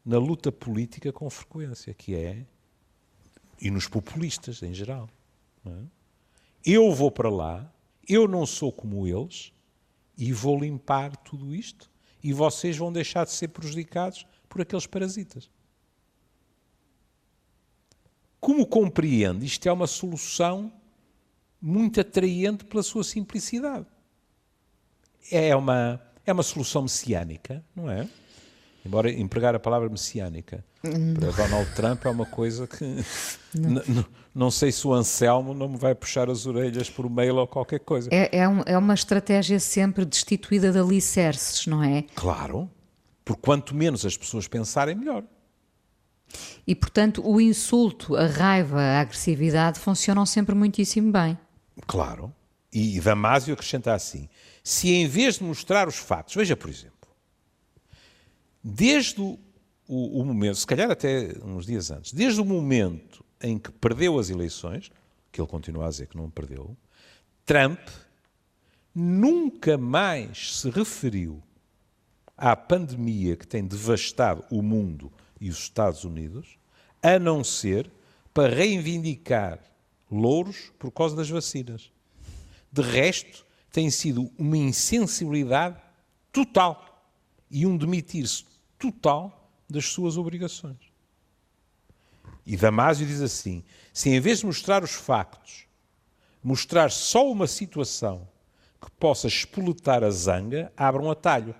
[0.05, 2.45] na luta política com frequência, que é,
[3.59, 5.09] e nos populistas em geral.
[5.65, 5.96] É?
[6.65, 7.71] Eu vou para lá,
[8.07, 9.53] eu não sou como eles
[10.17, 11.89] e vou limpar tudo isto
[12.23, 15.49] e vocês vão deixar de ser prejudicados por aqueles parasitas.
[18.39, 20.71] Como compreende, isto é uma solução
[21.61, 23.85] muito atraente pela sua simplicidade.
[25.31, 28.07] É uma, é uma solução messiânica, não é?
[28.87, 32.85] Embora empregar a palavra messiânica para Donald Trump é uma coisa que
[33.53, 34.05] não.
[34.33, 37.81] não sei se o Anselmo não me vai puxar as orelhas por mail ou qualquer
[37.81, 38.09] coisa.
[38.13, 42.05] É, é, um, é uma estratégia sempre destituída de alicerces, não é?
[42.15, 42.69] Claro,
[43.25, 45.23] porque quanto menos as pessoas pensarem, melhor.
[46.65, 51.37] E portanto o insulto, a raiva, a agressividade funcionam sempre muitíssimo bem.
[51.85, 52.33] Claro.
[52.71, 54.29] E Damásio acrescenta assim:
[54.63, 56.96] se em vez de mostrar os fatos, veja por exemplo,
[58.63, 59.39] desde o,
[59.87, 64.29] o, momento, se calhar até uns dias antes, desde o momento em que perdeu as
[64.29, 64.91] eleições,
[65.31, 66.75] que ele continua a dizer que não perdeu,
[67.45, 67.79] Trump
[68.93, 71.41] nunca mais se referiu
[72.35, 76.57] à pandemia que tem devastado o mundo e os Estados Unidos,
[77.01, 77.89] a não ser
[78.33, 79.59] para reivindicar
[80.11, 81.91] louros por causa das vacinas.
[82.71, 85.77] De resto, tem sido uma insensibilidade
[86.31, 86.86] total
[87.49, 88.45] e um demitir-se
[88.77, 90.77] total das suas obrigações.
[92.45, 95.65] E Damásio diz assim: se em vez de mostrar os factos,
[96.43, 98.27] mostrar só uma situação
[98.81, 101.51] que possa espoletar a zanga, abra um atalho.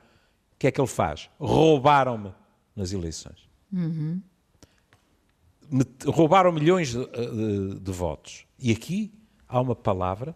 [0.54, 1.30] O que é que ele faz?
[1.40, 2.34] Roubaram-me
[2.76, 3.48] nas eleições.
[3.72, 4.22] Uhum.
[6.06, 8.46] Roubaram milhões de, de, de votos.
[8.58, 9.14] E aqui
[9.48, 10.36] há uma palavra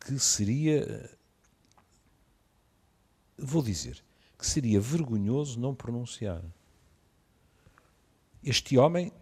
[0.00, 1.10] que seria.
[3.38, 4.02] Vou dizer
[4.38, 6.42] que seria vergonhoso não pronunciar.
[8.42, 9.12] Este homem,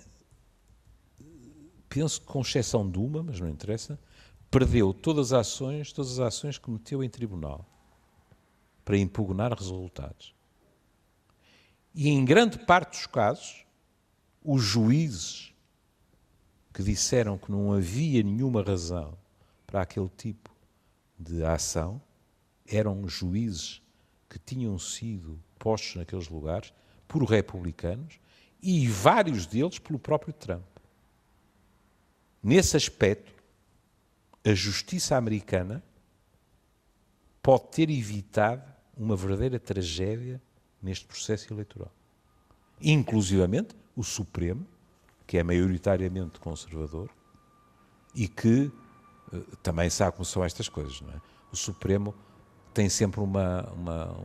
[1.89, 3.99] penso que com exceção de uma, mas não interessa,
[4.51, 7.67] perdeu todas as ações, todas as ações que meteu em tribunal
[8.85, 10.35] para impugnar resultados.
[11.95, 13.65] E em grande parte dos casos,
[14.45, 15.55] os juízes
[16.73, 19.17] que disseram que não havia nenhuma razão
[19.67, 20.51] para aquele tipo
[21.19, 22.03] de ação
[22.67, 23.81] eram juízes
[24.35, 26.73] que tinham sido postos naqueles lugares
[27.07, 28.19] por republicanos
[28.61, 30.65] e vários deles pelo próprio Trump.
[32.43, 33.33] Nesse aspecto,
[34.45, 35.85] a justiça americana
[37.41, 38.65] pode ter evitado
[38.97, 40.43] uma verdadeira tragédia
[40.83, 41.93] neste processo eleitoral.
[42.81, 44.67] Inclusivamente o Supremo,
[45.29, 47.09] que é maioritariamente conservador
[48.13, 48.65] e que
[49.33, 51.21] uh, também sabe como são estas coisas, não é?
[51.53, 52.13] O Supremo
[52.75, 54.17] tem sempre uma, uma,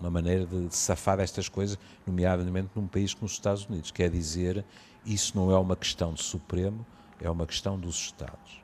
[0.00, 3.90] uma maneira de safar destas coisas, nomeadamente num país como os Estados Unidos.
[3.90, 4.64] Quer dizer,
[5.04, 6.86] isso não é uma questão de Supremo,
[7.20, 8.62] é uma questão dos Estados.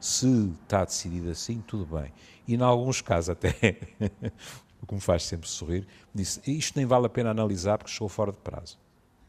[0.00, 2.10] Se está decidido assim, tudo bem.
[2.48, 3.76] E, em alguns casos, até,
[4.80, 8.08] o que me faz sempre sorrir, disse: isto nem vale a pena analisar porque chegou
[8.08, 8.78] fora de prazo.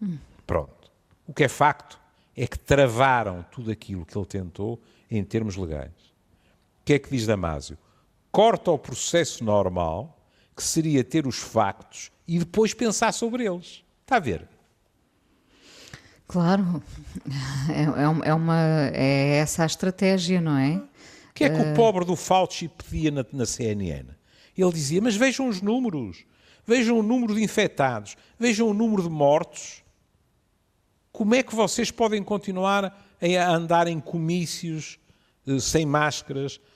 [0.02, 0.18] Hum.
[0.48, 0.90] Pronto.
[1.28, 2.00] O que é facto
[2.36, 5.92] é que travaram tudo aquilo que ele tentou em termos legais.
[5.92, 7.78] O que é que diz Damásio?
[8.32, 10.18] Corta o processo normal
[10.56, 13.84] que seria ter os factos e depois pensar sobre eles.
[14.04, 14.48] Está a ver?
[16.28, 16.82] Claro,
[17.70, 20.78] é, é, é uma, é essa a estratégia, não é?
[20.78, 21.72] O que é que uh...
[21.72, 24.06] o pobre do Fauci pedia na, na CNN?
[24.58, 26.24] Ele dizia, mas vejam os números,
[26.66, 29.84] vejam o número de infectados, vejam o número de mortos.
[31.12, 32.86] Como é que vocês podem continuar
[33.22, 35.00] a andar em comícios
[35.46, 36.71] uh, sem máscaras, eh,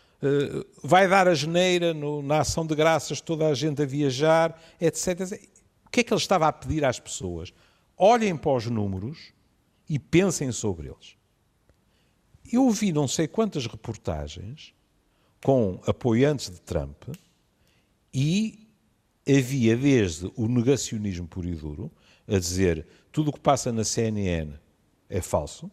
[0.84, 5.40] vai dar a geneira no, na ação de graças, toda a gente a viajar, etc.
[5.86, 7.54] O que é que ele estava a pedir às pessoas?
[7.98, 9.34] Olhem para os números
[9.90, 11.16] e pensem sobre eles.
[12.52, 14.74] Eu vi não sei quantas reportagens
[15.44, 17.04] com apoiantes de Trump
[18.14, 18.68] e
[19.28, 21.92] havia desde o negacionismo puro e duro,
[22.28, 24.54] a dizer tudo o que passa na CNN
[25.10, 25.70] é falso,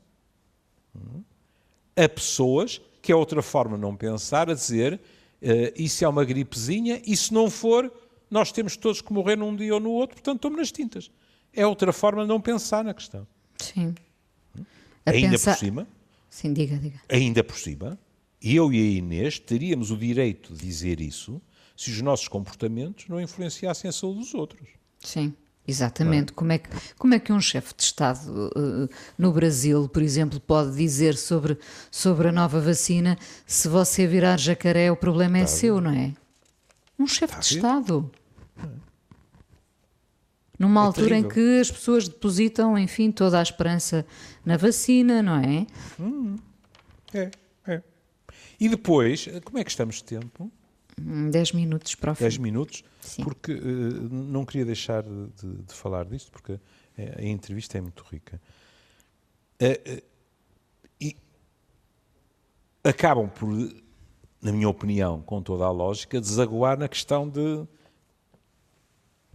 [0.94, 1.22] hum,
[1.96, 6.24] a pessoas que é outra forma de não pensar, a dizer uh, isso é uma
[6.24, 7.92] gripezinha e se não for,
[8.30, 11.10] nós temos todos que morrer num dia ou no outro, portanto estamos nas tintas.
[11.52, 13.26] É outra forma de não pensar na questão.
[13.58, 13.94] Sim.
[15.04, 15.52] A ainda pensar...
[15.52, 15.88] por cima.
[16.30, 17.00] Sim, diga, diga.
[17.10, 17.98] Ainda por cima,
[18.40, 21.42] eu e a Inês teríamos o direito de dizer isso
[21.76, 24.68] se os nossos comportamentos não influenciassem a saúde dos outros.
[25.00, 25.34] Sim.
[25.66, 26.32] Exatamente.
[26.32, 26.34] É?
[26.34, 30.40] Como, é que, como é que um chefe de Estado uh, no Brasil, por exemplo,
[30.40, 31.56] pode dizer sobre,
[31.90, 36.12] sobre a nova vacina se você virar jacaré o problema é seu, não é?
[36.98, 38.10] Um chefe de Estado.
[38.58, 38.66] É.
[40.58, 41.30] Numa é altura terrível.
[41.30, 44.04] em que as pessoas depositam, enfim, toda a esperança
[44.44, 45.66] na vacina, não é?
[45.98, 46.36] Hum,
[47.14, 47.30] é,
[47.66, 47.82] é.
[48.60, 50.50] E depois, como é que estamos de tempo?
[51.02, 52.24] 10 minutos para o fim.
[52.24, 53.24] 10 minutos, Sim.
[53.24, 56.58] porque uh, não queria deixar de, de, falar disto, porque
[56.98, 58.40] a, a entrevista é muito rica.
[59.60, 60.02] Uh, uh,
[61.00, 61.16] e
[62.84, 63.48] acabam por,
[64.40, 67.66] na minha opinião, com toda a lógica, desaguar na questão de,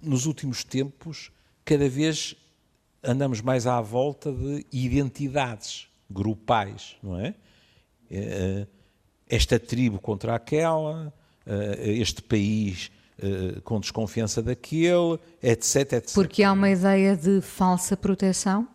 [0.01, 1.31] nos últimos tempos,
[1.65, 2.35] cada vez
[3.03, 7.35] andamos mais à volta de identidades grupais, não é?
[9.29, 11.13] Esta tribo contra aquela,
[11.79, 12.91] este país
[13.63, 16.13] com desconfiança daquele, etc, etc.
[16.13, 18.67] Porque há uma ideia de falsa proteção?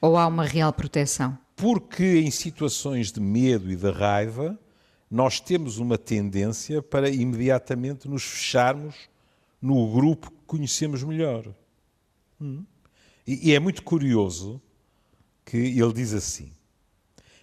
[0.00, 1.38] Ou há uma real proteção?
[1.56, 4.58] Porque em situações de medo e de raiva,
[5.10, 8.96] nós temos uma tendência para imediatamente nos fecharmos
[9.62, 11.46] no grupo que conhecemos melhor.
[12.40, 12.64] Hum?
[13.26, 14.60] E é muito curioso
[15.44, 16.50] que ele diz assim: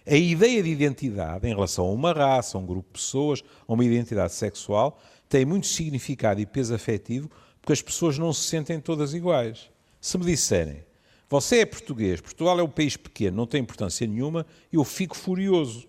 [0.06, 3.72] a ideia de identidade em relação a uma raça, a um grupo de pessoas, a
[3.72, 8.80] uma identidade sexual, tem muito significado e peso afetivo porque as pessoas não se sentem
[8.80, 9.70] todas iguais.
[10.00, 10.84] Se me disserem,
[11.30, 15.88] você é português, Portugal é um país pequeno, não tem importância nenhuma, eu fico furioso.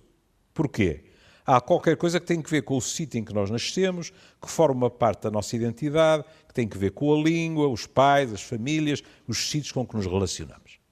[0.54, 1.04] Porquê?
[1.46, 4.50] Há qualquer coisa que tem que ver com o sítio em que nós nascemos, que
[4.50, 8.42] forma parte da nossa identidade, que tem que ver com a língua, os pais, as
[8.42, 10.83] famílias, os sítios com que nos relacionamos.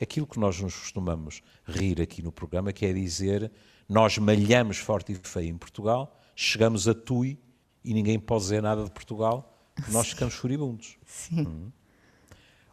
[0.00, 3.50] Aquilo que nós nos costumamos rir aqui no programa, que é dizer,
[3.88, 7.38] nós malhamos forte e feio em Portugal, chegamos a Tui
[7.84, 9.58] e ninguém pode dizer nada de Portugal,
[9.88, 10.96] nós ficamos furibundos.
[11.04, 11.46] Sim.
[11.46, 11.72] Hum.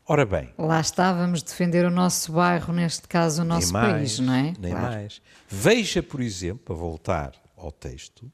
[0.10, 0.54] Ora bem.
[0.58, 4.54] Lá estávamos defender o nosso bairro, neste caso o nosso mais, país, não é?
[4.58, 4.88] Nem claro.
[4.88, 5.22] mais.
[5.50, 8.32] Veja, por exemplo, para voltar ao texto,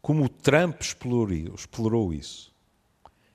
[0.00, 2.52] como o Trump explorou, explorou isso.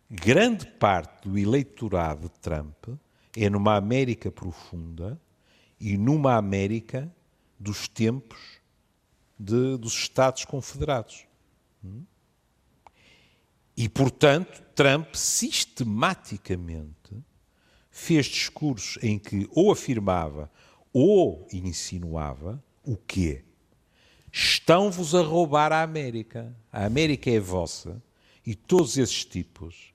[0.09, 2.89] Grande parte do eleitorado de Trump
[3.37, 5.21] é numa América profunda
[5.79, 7.13] e numa América
[7.59, 8.39] dos tempos
[9.37, 11.27] de, dos Estados Confederados.
[11.83, 12.03] Hum?
[13.75, 17.23] E, portanto, Trump sistematicamente
[17.91, 20.51] fez discursos em que ou afirmava
[20.91, 23.43] ou insinuava o quê?
[24.31, 26.55] Estão-vos a roubar a América.
[26.71, 28.01] A América é vossa.
[28.43, 29.93] E todos esses tipos,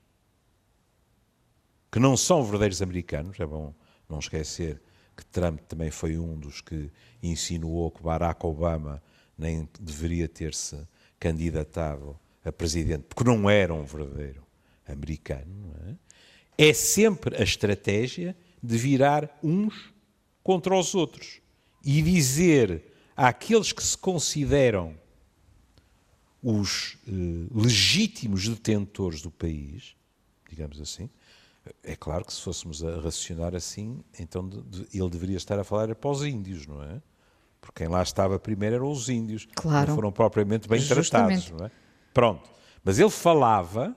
[1.92, 3.74] que não são verdadeiros americanos, é bom
[4.08, 4.80] não esquecer
[5.14, 6.90] que Trump também foi um dos que
[7.22, 9.02] insinuou que Barack Obama
[9.36, 10.88] nem deveria ter-se
[11.20, 14.42] candidatado a presidente, porque não era um verdadeiro
[14.88, 15.76] americano,
[16.56, 16.70] é?
[16.70, 19.92] é sempre a estratégia de virar uns
[20.42, 21.40] contra os outros
[21.84, 24.98] e dizer àqueles que se consideram
[26.42, 27.10] os eh,
[27.54, 29.94] legítimos detentores do país,
[30.48, 31.08] digamos assim,
[31.82, 35.64] é claro que se fôssemos a racionar assim, então de, de, ele deveria estar a
[35.64, 37.00] falar para os índios, não é?
[37.60, 39.88] Porque quem lá estava primeiro eram os índios, claro.
[39.88, 41.10] não foram propriamente bem Justamente.
[41.10, 41.70] tratados, não é?
[42.12, 42.50] Pronto.
[42.84, 43.96] Mas ele falava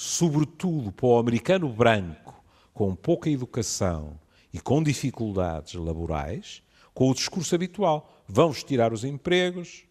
[0.00, 2.40] sobretudo para o americano branco,
[2.72, 4.16] com pouca educação
[4.52, 6.62] e com dificuldades laborais,
[6.94, 8.22] com o discurso habitual.
[8.28, 9.87] Vamos tirar os empregos,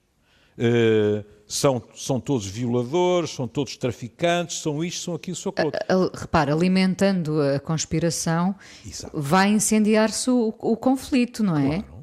[0.57, 5.71] uh, são, são todos violadores, são todos traficantes, são isto, são aquilo, são aquilo.
[6.13, 8.53] Repara, alimentando a conspiração,
[8.85, 9.19] Exato.
[9.19, 11.81] vai incendiar-se o, o, conflito, não é?
[11.81, 11.97] Claro.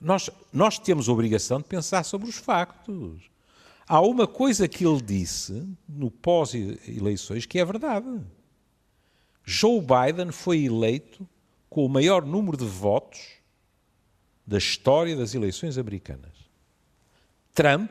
[0.00, 3.30] Nós, nós temos a obrigação de pensar sobre os factos.
[3.86, 8.20] Há uma coisa que ele disse no pós-eleições que é verdade.
[9.44, 11.26] Joe Biden foi eleito
[11.68, 13.20] com o maior número de votos
[14.46, 16.39] da história das eleições americanas.
[17.54, 17.90] Trump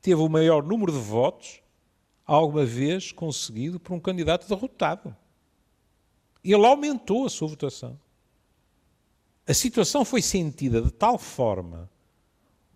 [0.00, 1.60] teve o maior número de votos
[2.26, 5.16] alguma vez conseguido por um candidato derrotado.
[6.44, 7.98] Ele aumentou a sua votação.
[9.46, 11.90] A situação foi sentida de tal forma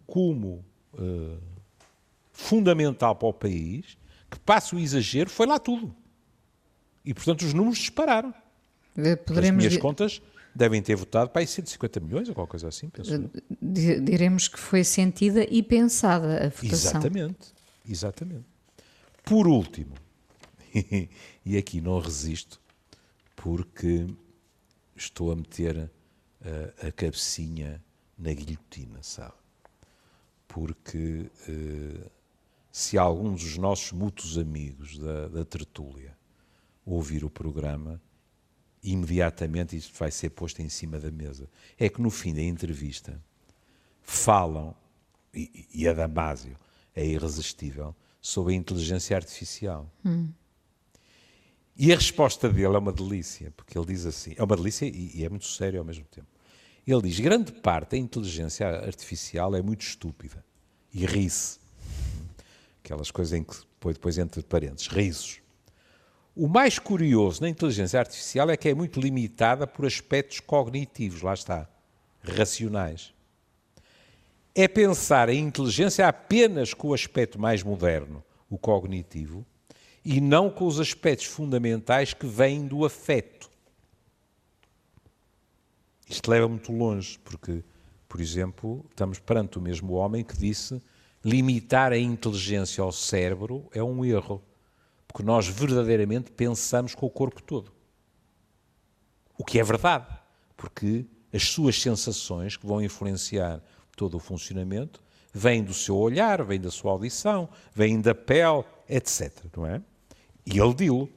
[0.07, 0.65] como
[0.95, 1.39] uh,
[2.33, 3.97] fundamental para o país,
[4.31, 5.95] que passa o exagero, foi lá tudo.
[7.05, 8.35] E, portanto, os números dispararam.
[9.27, 10.23] Poderemos As minhas contas
[10.55, 13.31] devem ter votado para aí 150 milhões ou qualquer coisa assim, penso.
[13.61, 16.73] Diremos que foi sentida e pensada a votação.
[16.73, 17.55] Exatamente,
[17.89, 18.47] exatamente.
[19.25, 19.95] Por último,
[21.45, 22.61] e aqui não resisto,
[23.37, 24.07] porque
[24.97, 25.91] estou a meter
[26.45, 27.83] a, a cabecinha
[28.19, 29.35] na guilhotina, sabe?
[30.47, 32.11] Porque uh,
[32.71, 36.17] se alguns dos nossos mútuos amigos da, da tertúlia
[36.85, 38.01] ouvir o programa,
[38.83, 41.49] imediatamente isto vai ser posto em cima da mesa.
[41.79, 43.23] É que no fim da entrevista
[44.03, 44.75] falam,
[45.33, 46.57] e, e a Damásio
[46.95, 49.91] é irresistível, sobre a inteligência artificial.
[50.05, 50.31] Hum.
[51.77, 55.11] E a resposta dele é uma delícia, porque ele diz assim: é uma delícia e,
[55.15, 56.27] e é muito sério ao mesmo tempo.
[56.87, 60.45] Ele diz: grande parte da inteligência artificial é muito estúpida
[60.93, 61.59] e ri-se.
[62.85, 65.42] Aquelas coisas em que põe depois entre parênteses, risos.
[66.35, 71.35] O mais curioso na inteligência artificial é que é muito limitada por aspectos cognitivos, lá
[71.35, 71.69] está,
[72.23, 73.13] racionais.
[74.55, 79.45] É pensar em inteligência apenas com o aspecto mais moderno, o cognitivo,
[80.05, 83.51] e não com os aspectos fundamentais que vêm do afeto.
[86.09, 87.63] Isto leva muito longe, porque,
[88.09, 90.83] por exemplo, estamos perante o mesmo homem que disse
[91.25, 94.43] limitar a inteligência ao cérebro é um erro,
[95.13, 97.71] porque nós verdadeiramente pensamos com o corpo todo.
[99.37, 100.07] O que é verdade,
[100.57, 103.63] porque as suas sensações que vão influenciar
[103.95, 105.03] todo o funcionamento
[105.33, 109.33] vêm do seu olhar, vêm da sua audição, vêm da pele, etc.
[109.55, 109.83] Não é?
[110.47, 111.09] E ele dilo.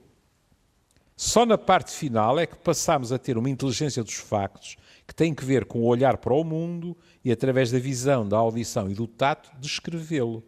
[1.16, 4.76] Só na parte final é que passamos a ter uma inteligência dos factos
[5.08, 8.38] que tem que ver com o olhar para o mundo e, através da visão, da
[8.38, 10.44] audição e do tato, descrevê-lo.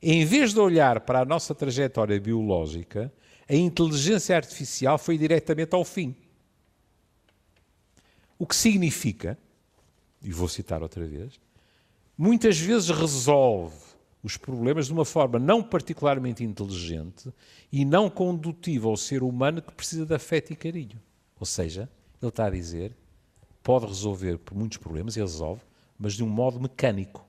[0.00, 3.12] Em vez de olhar para a nossa trajetória biológica,
[3.48, 6.14] a inteligência artificial foi diretamente ao fim.
[8.38, 9.36] O que significa,
[10.22, 11.40] e vou citar outra vez,
[12.16, 13.76] muitas vezes resolve
[14.22, 17.32] os problemas de uma forma não particularmente inteligente
[17.72, 21.00] e não condutiva ao ser humano que precisa de afeto e carinho.
[21.38, 21.88] Ou seja,
[22.20, 22.96] ele está a dizer,
[23.62, 25.62] pode resolver muitos problemas, e resolve,
[25.98, 27.27] mas de um modo mecânico.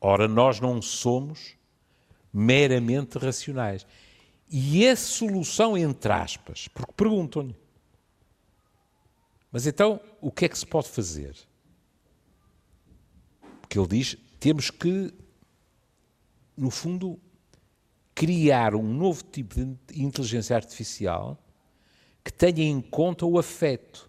[0.00, 1.56] Ora, nós não somos
[2.32, 3.86] meramente racionais.
[4.50, 7.54] E a solução, entre aspas, porque perguntam-lhe,
[9.50, 11.36] mas então o que é que se pode fazer?
[13.60, 15.12] Porque ele diz, temos que,
[16.56, 17.20] no fundo,
[18.14, 21.38] criar um novo tipo de inteligência artificial
[22.24, 24.07] que tenha em conta o afeto.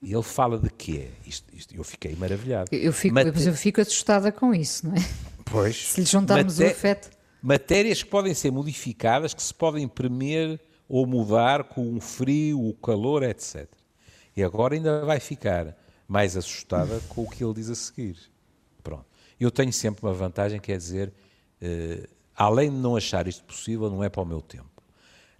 [0.00, 1.10] E ele fala de quê?
[1.26, 2.68] Isto, isto, eu fiquei maravilhado.
[2.72, 3.46] Eu fico, Mate...
[3.46, 5.00] Eu fico assustada com isso, não é?
[5.44, 5.88] Pois.
[5.88, 6.68] Se lhe juntarmos Maté...
[6.68, 7.10] o afeto.
[7.42, 12.74] Matérias que podem ser modificadas, que se podem imprimir ou mudar com o frio, o
[12.74, 13.68] calor, etc.
[14.36, 15.76] E agora ainda vai ficar
[16.06, 18.16] mais assustada com o que ele diz a seguir.
[18.82, 19.06] Pronto.
[19.38, 21.12] Eu tenho sempre uma vantagem, quer dizer,
[21.62, 24.68] uh, além de não achar isto possível, não é para o meu tempo.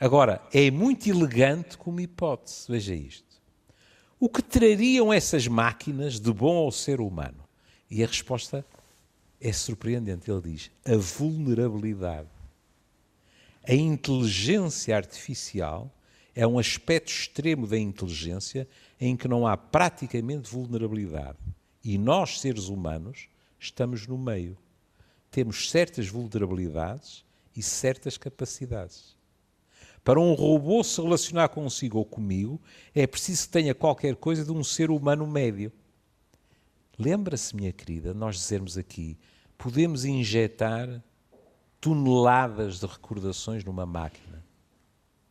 [0.00, 3.27] Agora, é muito elegante como hipótese, veja isto.
[4.20, 7.44] O que trariam essas máquinas de bom ao ser humano?
[7.88, 8.66] E a resposta
[9.40, 10.28] é surpreendente.
[10.28, 12.28] Ele diz: a vulnerabilidade.
[13.62, 15.92] A inteligência artificial
[16.34, 18.66] é um aspecto extremo da inteligência
[19.00, 21.38] em que não há praticamente vulnerabilidade.
[21.84, 24.56] E nós, seres humanos, estamos no meio.
[25.30, 29.17] Temos certas vulnerabilidades e certas capacidades.
[30.08, 32.58] Para um robô se relacionar consigo ou comigo,
[32.94, 35.70] é preciso que tenha qualquer coisa de um ser humano médio.
[36.98, 39.18] Lembra-se, minha querida, nós dizermos aqui,
[39.58, 41.04] podemos injetar
[41.78, 44.42] toneladas de recordações numa máquina,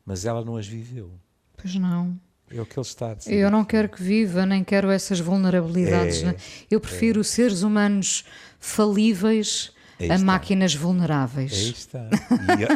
[0.05, 1.11] mas ela não as viveu.
[1.59, 2.15] Pois não.
[2.47, 3.33] É o que ele está a dizer.
[3.33, 6.21] Eu não quero que viva, nem quero essas vulnerabilidades.
[6.21, 6.35] É, né?
[6.69, 7.23] Eu prefiro é.
[7.23, 8.25] seres humanos
[8.59, 9.71] falíveis
[10.09, 11.53] a máquinas vulneráveis.
[11.53, 12.09] Aí está.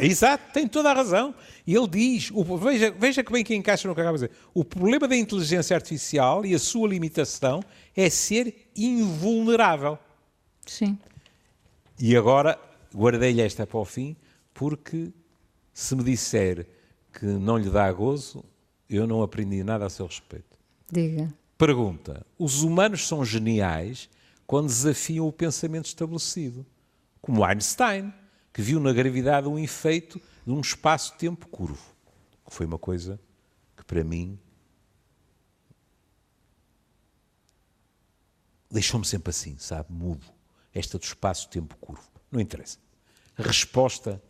[0.02, 1.36] E, exato, tem toda a razão.
[1.66, 4.38] E ele diz, o, veja, veja que bem que encaixa no que acaba de dizer.
[4.54, 7.62] O problema da inteligência artificial e a sua limitação
[7.96, 10.00] é ser invulnerável.
[10.66, 10.98] Sim.
[12.00, 12.58] E agora,
[12.94, 14.16] guardei-lhe esta para o fim,
[14.54, 15.12] porque
[15.74, 16.68] se me disser
[17.14, 18.44] que não lhe dá gozo,
[18.90, 20.58] eu não aprendi nada a seu respeito.
[20.92, 21.32] Diga.
[21.58, 24.10] Pergunta: os humanos são geniais
[24.48, 26.66] quando desafiam o pensamento estabelecido,
[27.22, 28.14] como Einstein,
[28.54, 31.96] que viu na gravidade um efeito de um espaço-tempo curvo,
[32.46, 33.20] que foi uma coisa
[33.78, 34.40] que para mim
[38.70, 40.26] deixou-me sempre assim, sabe, mudo.
[40.74, 42.10] Esta do espaço-tempo curvo.
[42.32, 42.78] Não interessa.
[43.36, 44.22] Resposta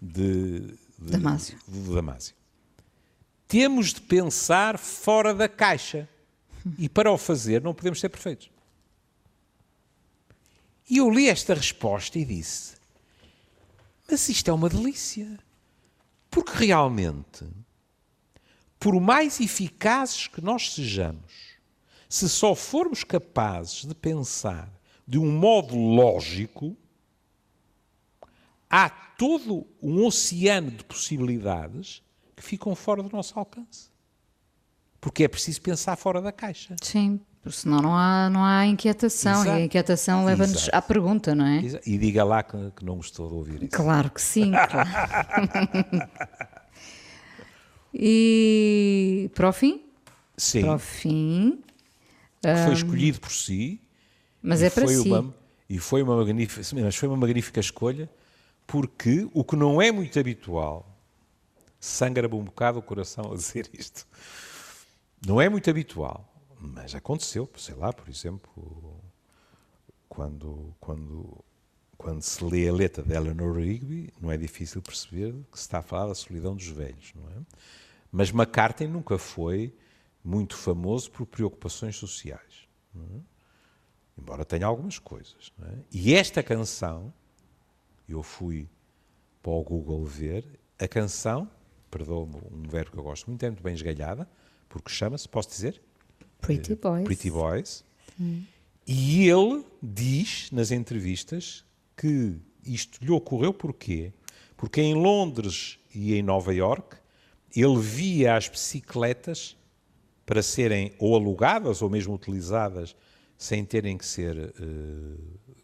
[0.00, 0.60] de,
[0.98, 1.58] de Damásio.
[1.68, 2.34] De Damásio
[3.54, 6.08] temos de pensar fora da caixa.
[6.76, 8.50] E para o fazer não podemos ser perfeitos.
[10.88, 12.76] E eu li esta resposta e disse:
[14.10, 15.38] Mas isto é uma delícia.
[16.30, 17.46] Porque realmente,
[18.78, 21.54] por mais eficazes que nós sejamos,
[22.08, 24.68] se só formos capazes de pensar
[25.06, 26.76] de um modo lógico,
[28.68, 32.02] há todo um oceano de possibilidades
[32.34, 33.88] que ficam fora do nosso alcance.
[35.00, 36.74] Porque é preciso pensar fora da caixa.
[36.82, 39.48] Sim, porque senão não há, não há inquietação Exato.
[39.48, 41.58] e a inquietação leva-nos à pergunta, não é?
[41.58, 41.86] Exato.
[41.86, 43.76] E diga lá que, que, não gostou de ouvir isso.
[43.76, 44.50] Claro que sim.
[44.70, 46.08] Claro.
[47.92, 49.82] e para o fim?
[50.38, 50.62] Sim.
[50.62, 51.62] para o fim.
[52.40, 53.78] Que foi escolhido por si.
[54.42, 55.06] Mas é para si.
[55.06, 55.34] Uma,
[55.68, 58.08] e foi uma, magnífica, mas foi uma magnífica escolha,
[58.66, 60.98] porque o que não é muito habitual,
[61.78, 64.06] sangra-me um bocado o coração a dizer isto,
[65.26, 66.33] não é muito habitual,
[66.72, 69.00] mas aconteceu, sei lá, por exemplo,
[70.08, 71.44] quando, quando,
[71.96, 75.78] quando se lê a letra de Eleanor Rigby, não é difícil perceber que se está
[75.78, 77.42] a falar da solidão dos velhos, não é?
[78.10, 79.76] Mas McCartney nunca foi
[80.24, 82.64] muito famoso por preocupações sociais.
[82.96, 83.34] É?
[84.18, 85.52] embora tenha algumas coisas.
[85.60, 85.74] É?
[85.90, 87.12] E esta canção,
[88.08, 88.68] eu fui
[89.42, 90.44] para o Google ver,
[90.78, 91.50] a canção,
[91.90, 94.28] perdoa-me um verbo que eu gosto muito, é muito bem esgalhada,
[94.68, 95.82] porque chama-se, posso dizer?
[96.46, 97.04] Pretty Boys.
[97.04, 97.84] Pretty Boys.
[98.20, 98.42] Hum.
[98.86, 101.64] E ele diz nas entrevistas
[101.96, 104.12] que isto lhe ocorreu porquê?
[104.56, 106.96] Porque em Londres e em Nova York
[107.54, 109.56] ele via as bicicletas
[110.26, 112.96] para serem ou alugadas ou mesmo utilizadas
[113.36, 115.18] sem terem que ser, uh,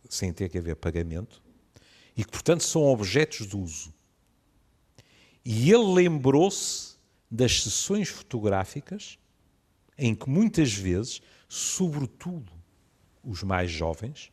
[0.09, 1.43] sem ter que haver pagamento,
[2.16, 3.95] e que, portanto, são objetos de uso.
[5.45, 6.97] E ele lembrou-se
[7.31, 9.18] das sessões fotográficas
[10.01, 12.51] em que muitas vezes, sobretudo
[13.22, 14.32] os mais jovens,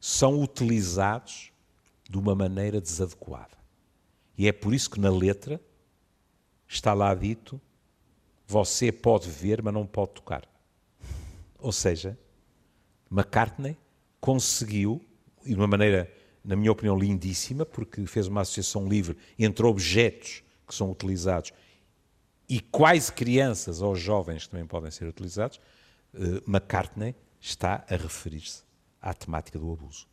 [0.00, 1.52] são utilizados
[2.08, 3.56] de uma maneira desadequada.
[4.36, 5.60] E é por isso que na letra
[6.66, 7.60] está lá dito:
[8.46, 10.42] você pode ver, mas não pode tocar.
[11.60, 12.18] Ou seja,
[13.10, 13.76] McCartney
[14.20, 15.00] conseguiu,
[15.44, 16.12] e de uma maneira,
[16.44, 21.52] na minha opinião, lindíssima, porque fez uma associação livre entre objetos que são utilizados
[22.50, 25.60] e quais crianças ou jovens também podem ser utilizados,
[26.12, 28.62] uh, McCartney está a referir-se
[29.00, 30.06] à temática do abuso.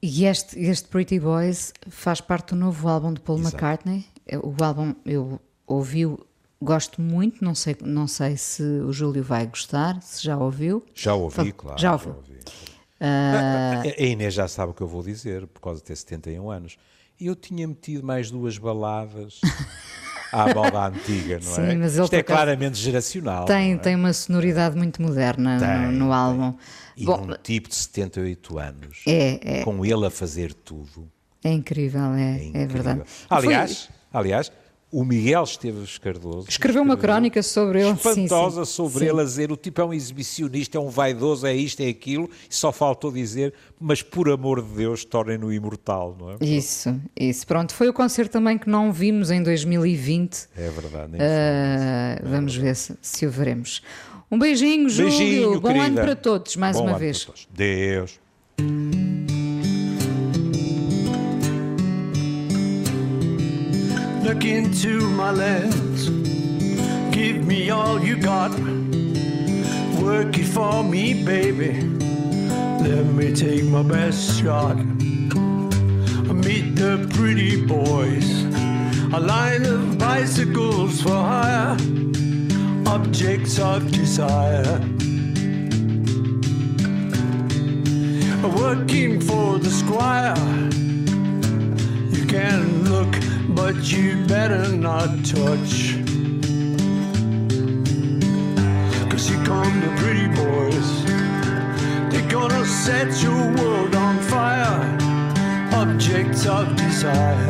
[0.00, 3.56] E este, este Pretty Boys faz parte do novo álbum de Paul Exato.
[3.56, 4.06] McCartney.
[4.42, 6.06] O álbum eu ouvi
[6.60, 10.82] Gosto muito, não sei, não sei se o Júlio vai gostar, se já ouviu.
[10.94, 11.78] Já ouvi, claro.
[11.78, 12.12] Já ouviu.
[12.12, 12.40] Já ouvi.
[12.98, 14.02] Uh...
[14.02, 16.78] A Inês já sabe o que eu vou dizer, por causa de ter 71 anos.
[17.20, 19.40] Eu tinha metido mais duas baladas
[20.32, 21.74] à moda antiga, não Sim, é?
[21.74, 23.46] Mas ele Isto é claramente geracional.
[23.46, 23.76] Tem, é?
[23.78, 26.54] tem uma sonoridade muito moderna tem, no, no álbum.
[26.96, 31.10] E Bom, um tipo de 78 anos, é, é, com ele a fazer tudo.
[31.42, 32.60] É incrível, é, é, incrível.
[32.60, 33.02] é verdade.
[33.30, 34.52] Aliás, aliás,
[34.96, 37.90] o Miguel Esteves Cardoso escreveu uma crónica sobre ele.
[37.90, 38.76] Espantosa sim, sim.
[38.76, 39.10] sobre sim.
[39.10, 42.30] ele, a dizer o tipo é um exibicionista, é um vaidoso, é isto, é aquilo,
[42.48, 46.36] e só faltou dizer, mas por amor de Deus, tornem-no imortal, não é?
[46.40, 47.46] Isso, isso.
[47.46, 50.48] Pronto, foi o concerto também que não vimos em 2020.
[50.56, 51.12] É verdade.
[51.16, 53.82] Uh, vamos ver se, se o veremos.
[54.30, 55.10] Um beijinho, Júlio.
[55.10, 55.84] Beijinho, Bom querida.
[55.84, 57.22] ano para todos, mais Bom uma ano vez.
[57.22, 57.48] Para todos.
[57.52, 58.18] Deus.
[64.26, 66.08] Look into my lens.
[67.14, 68.50] Give me all you got.
[70.02, 71.80] Work it for me, baby.
[72.82, 74.78] Let me take my best shot.
[76.44, 78.28] Meet the pretty boys.
[79.14, 81.76] A line of bicycles for hire.
[82.88, 84.80] Objects of desire.
[88.42, 90.34] Working for the squire.
[92.10, 95.94] You can look but you better not touch.
[99.10, 101.04] Cause here come the pretty boys.
[102.10, 104.98] They're gonna set your world on fire.
[105.72, 107.48] Objects of desire.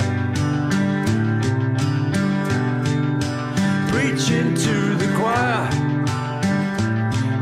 [3.88, 5.68] Preaching to the choir.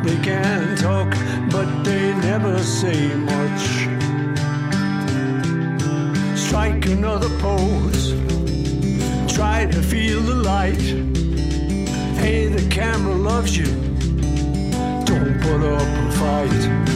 [0.04, 1.10] They can talk,
[1.50, 3.88] but they never say much.
[6.36, 8.14] Strike another pose
[9.34, 10.80] try to feel the light.
[12.22, 13.66] Hey, the camera loves you.
[15.04, 16.93] Don't put up a fight.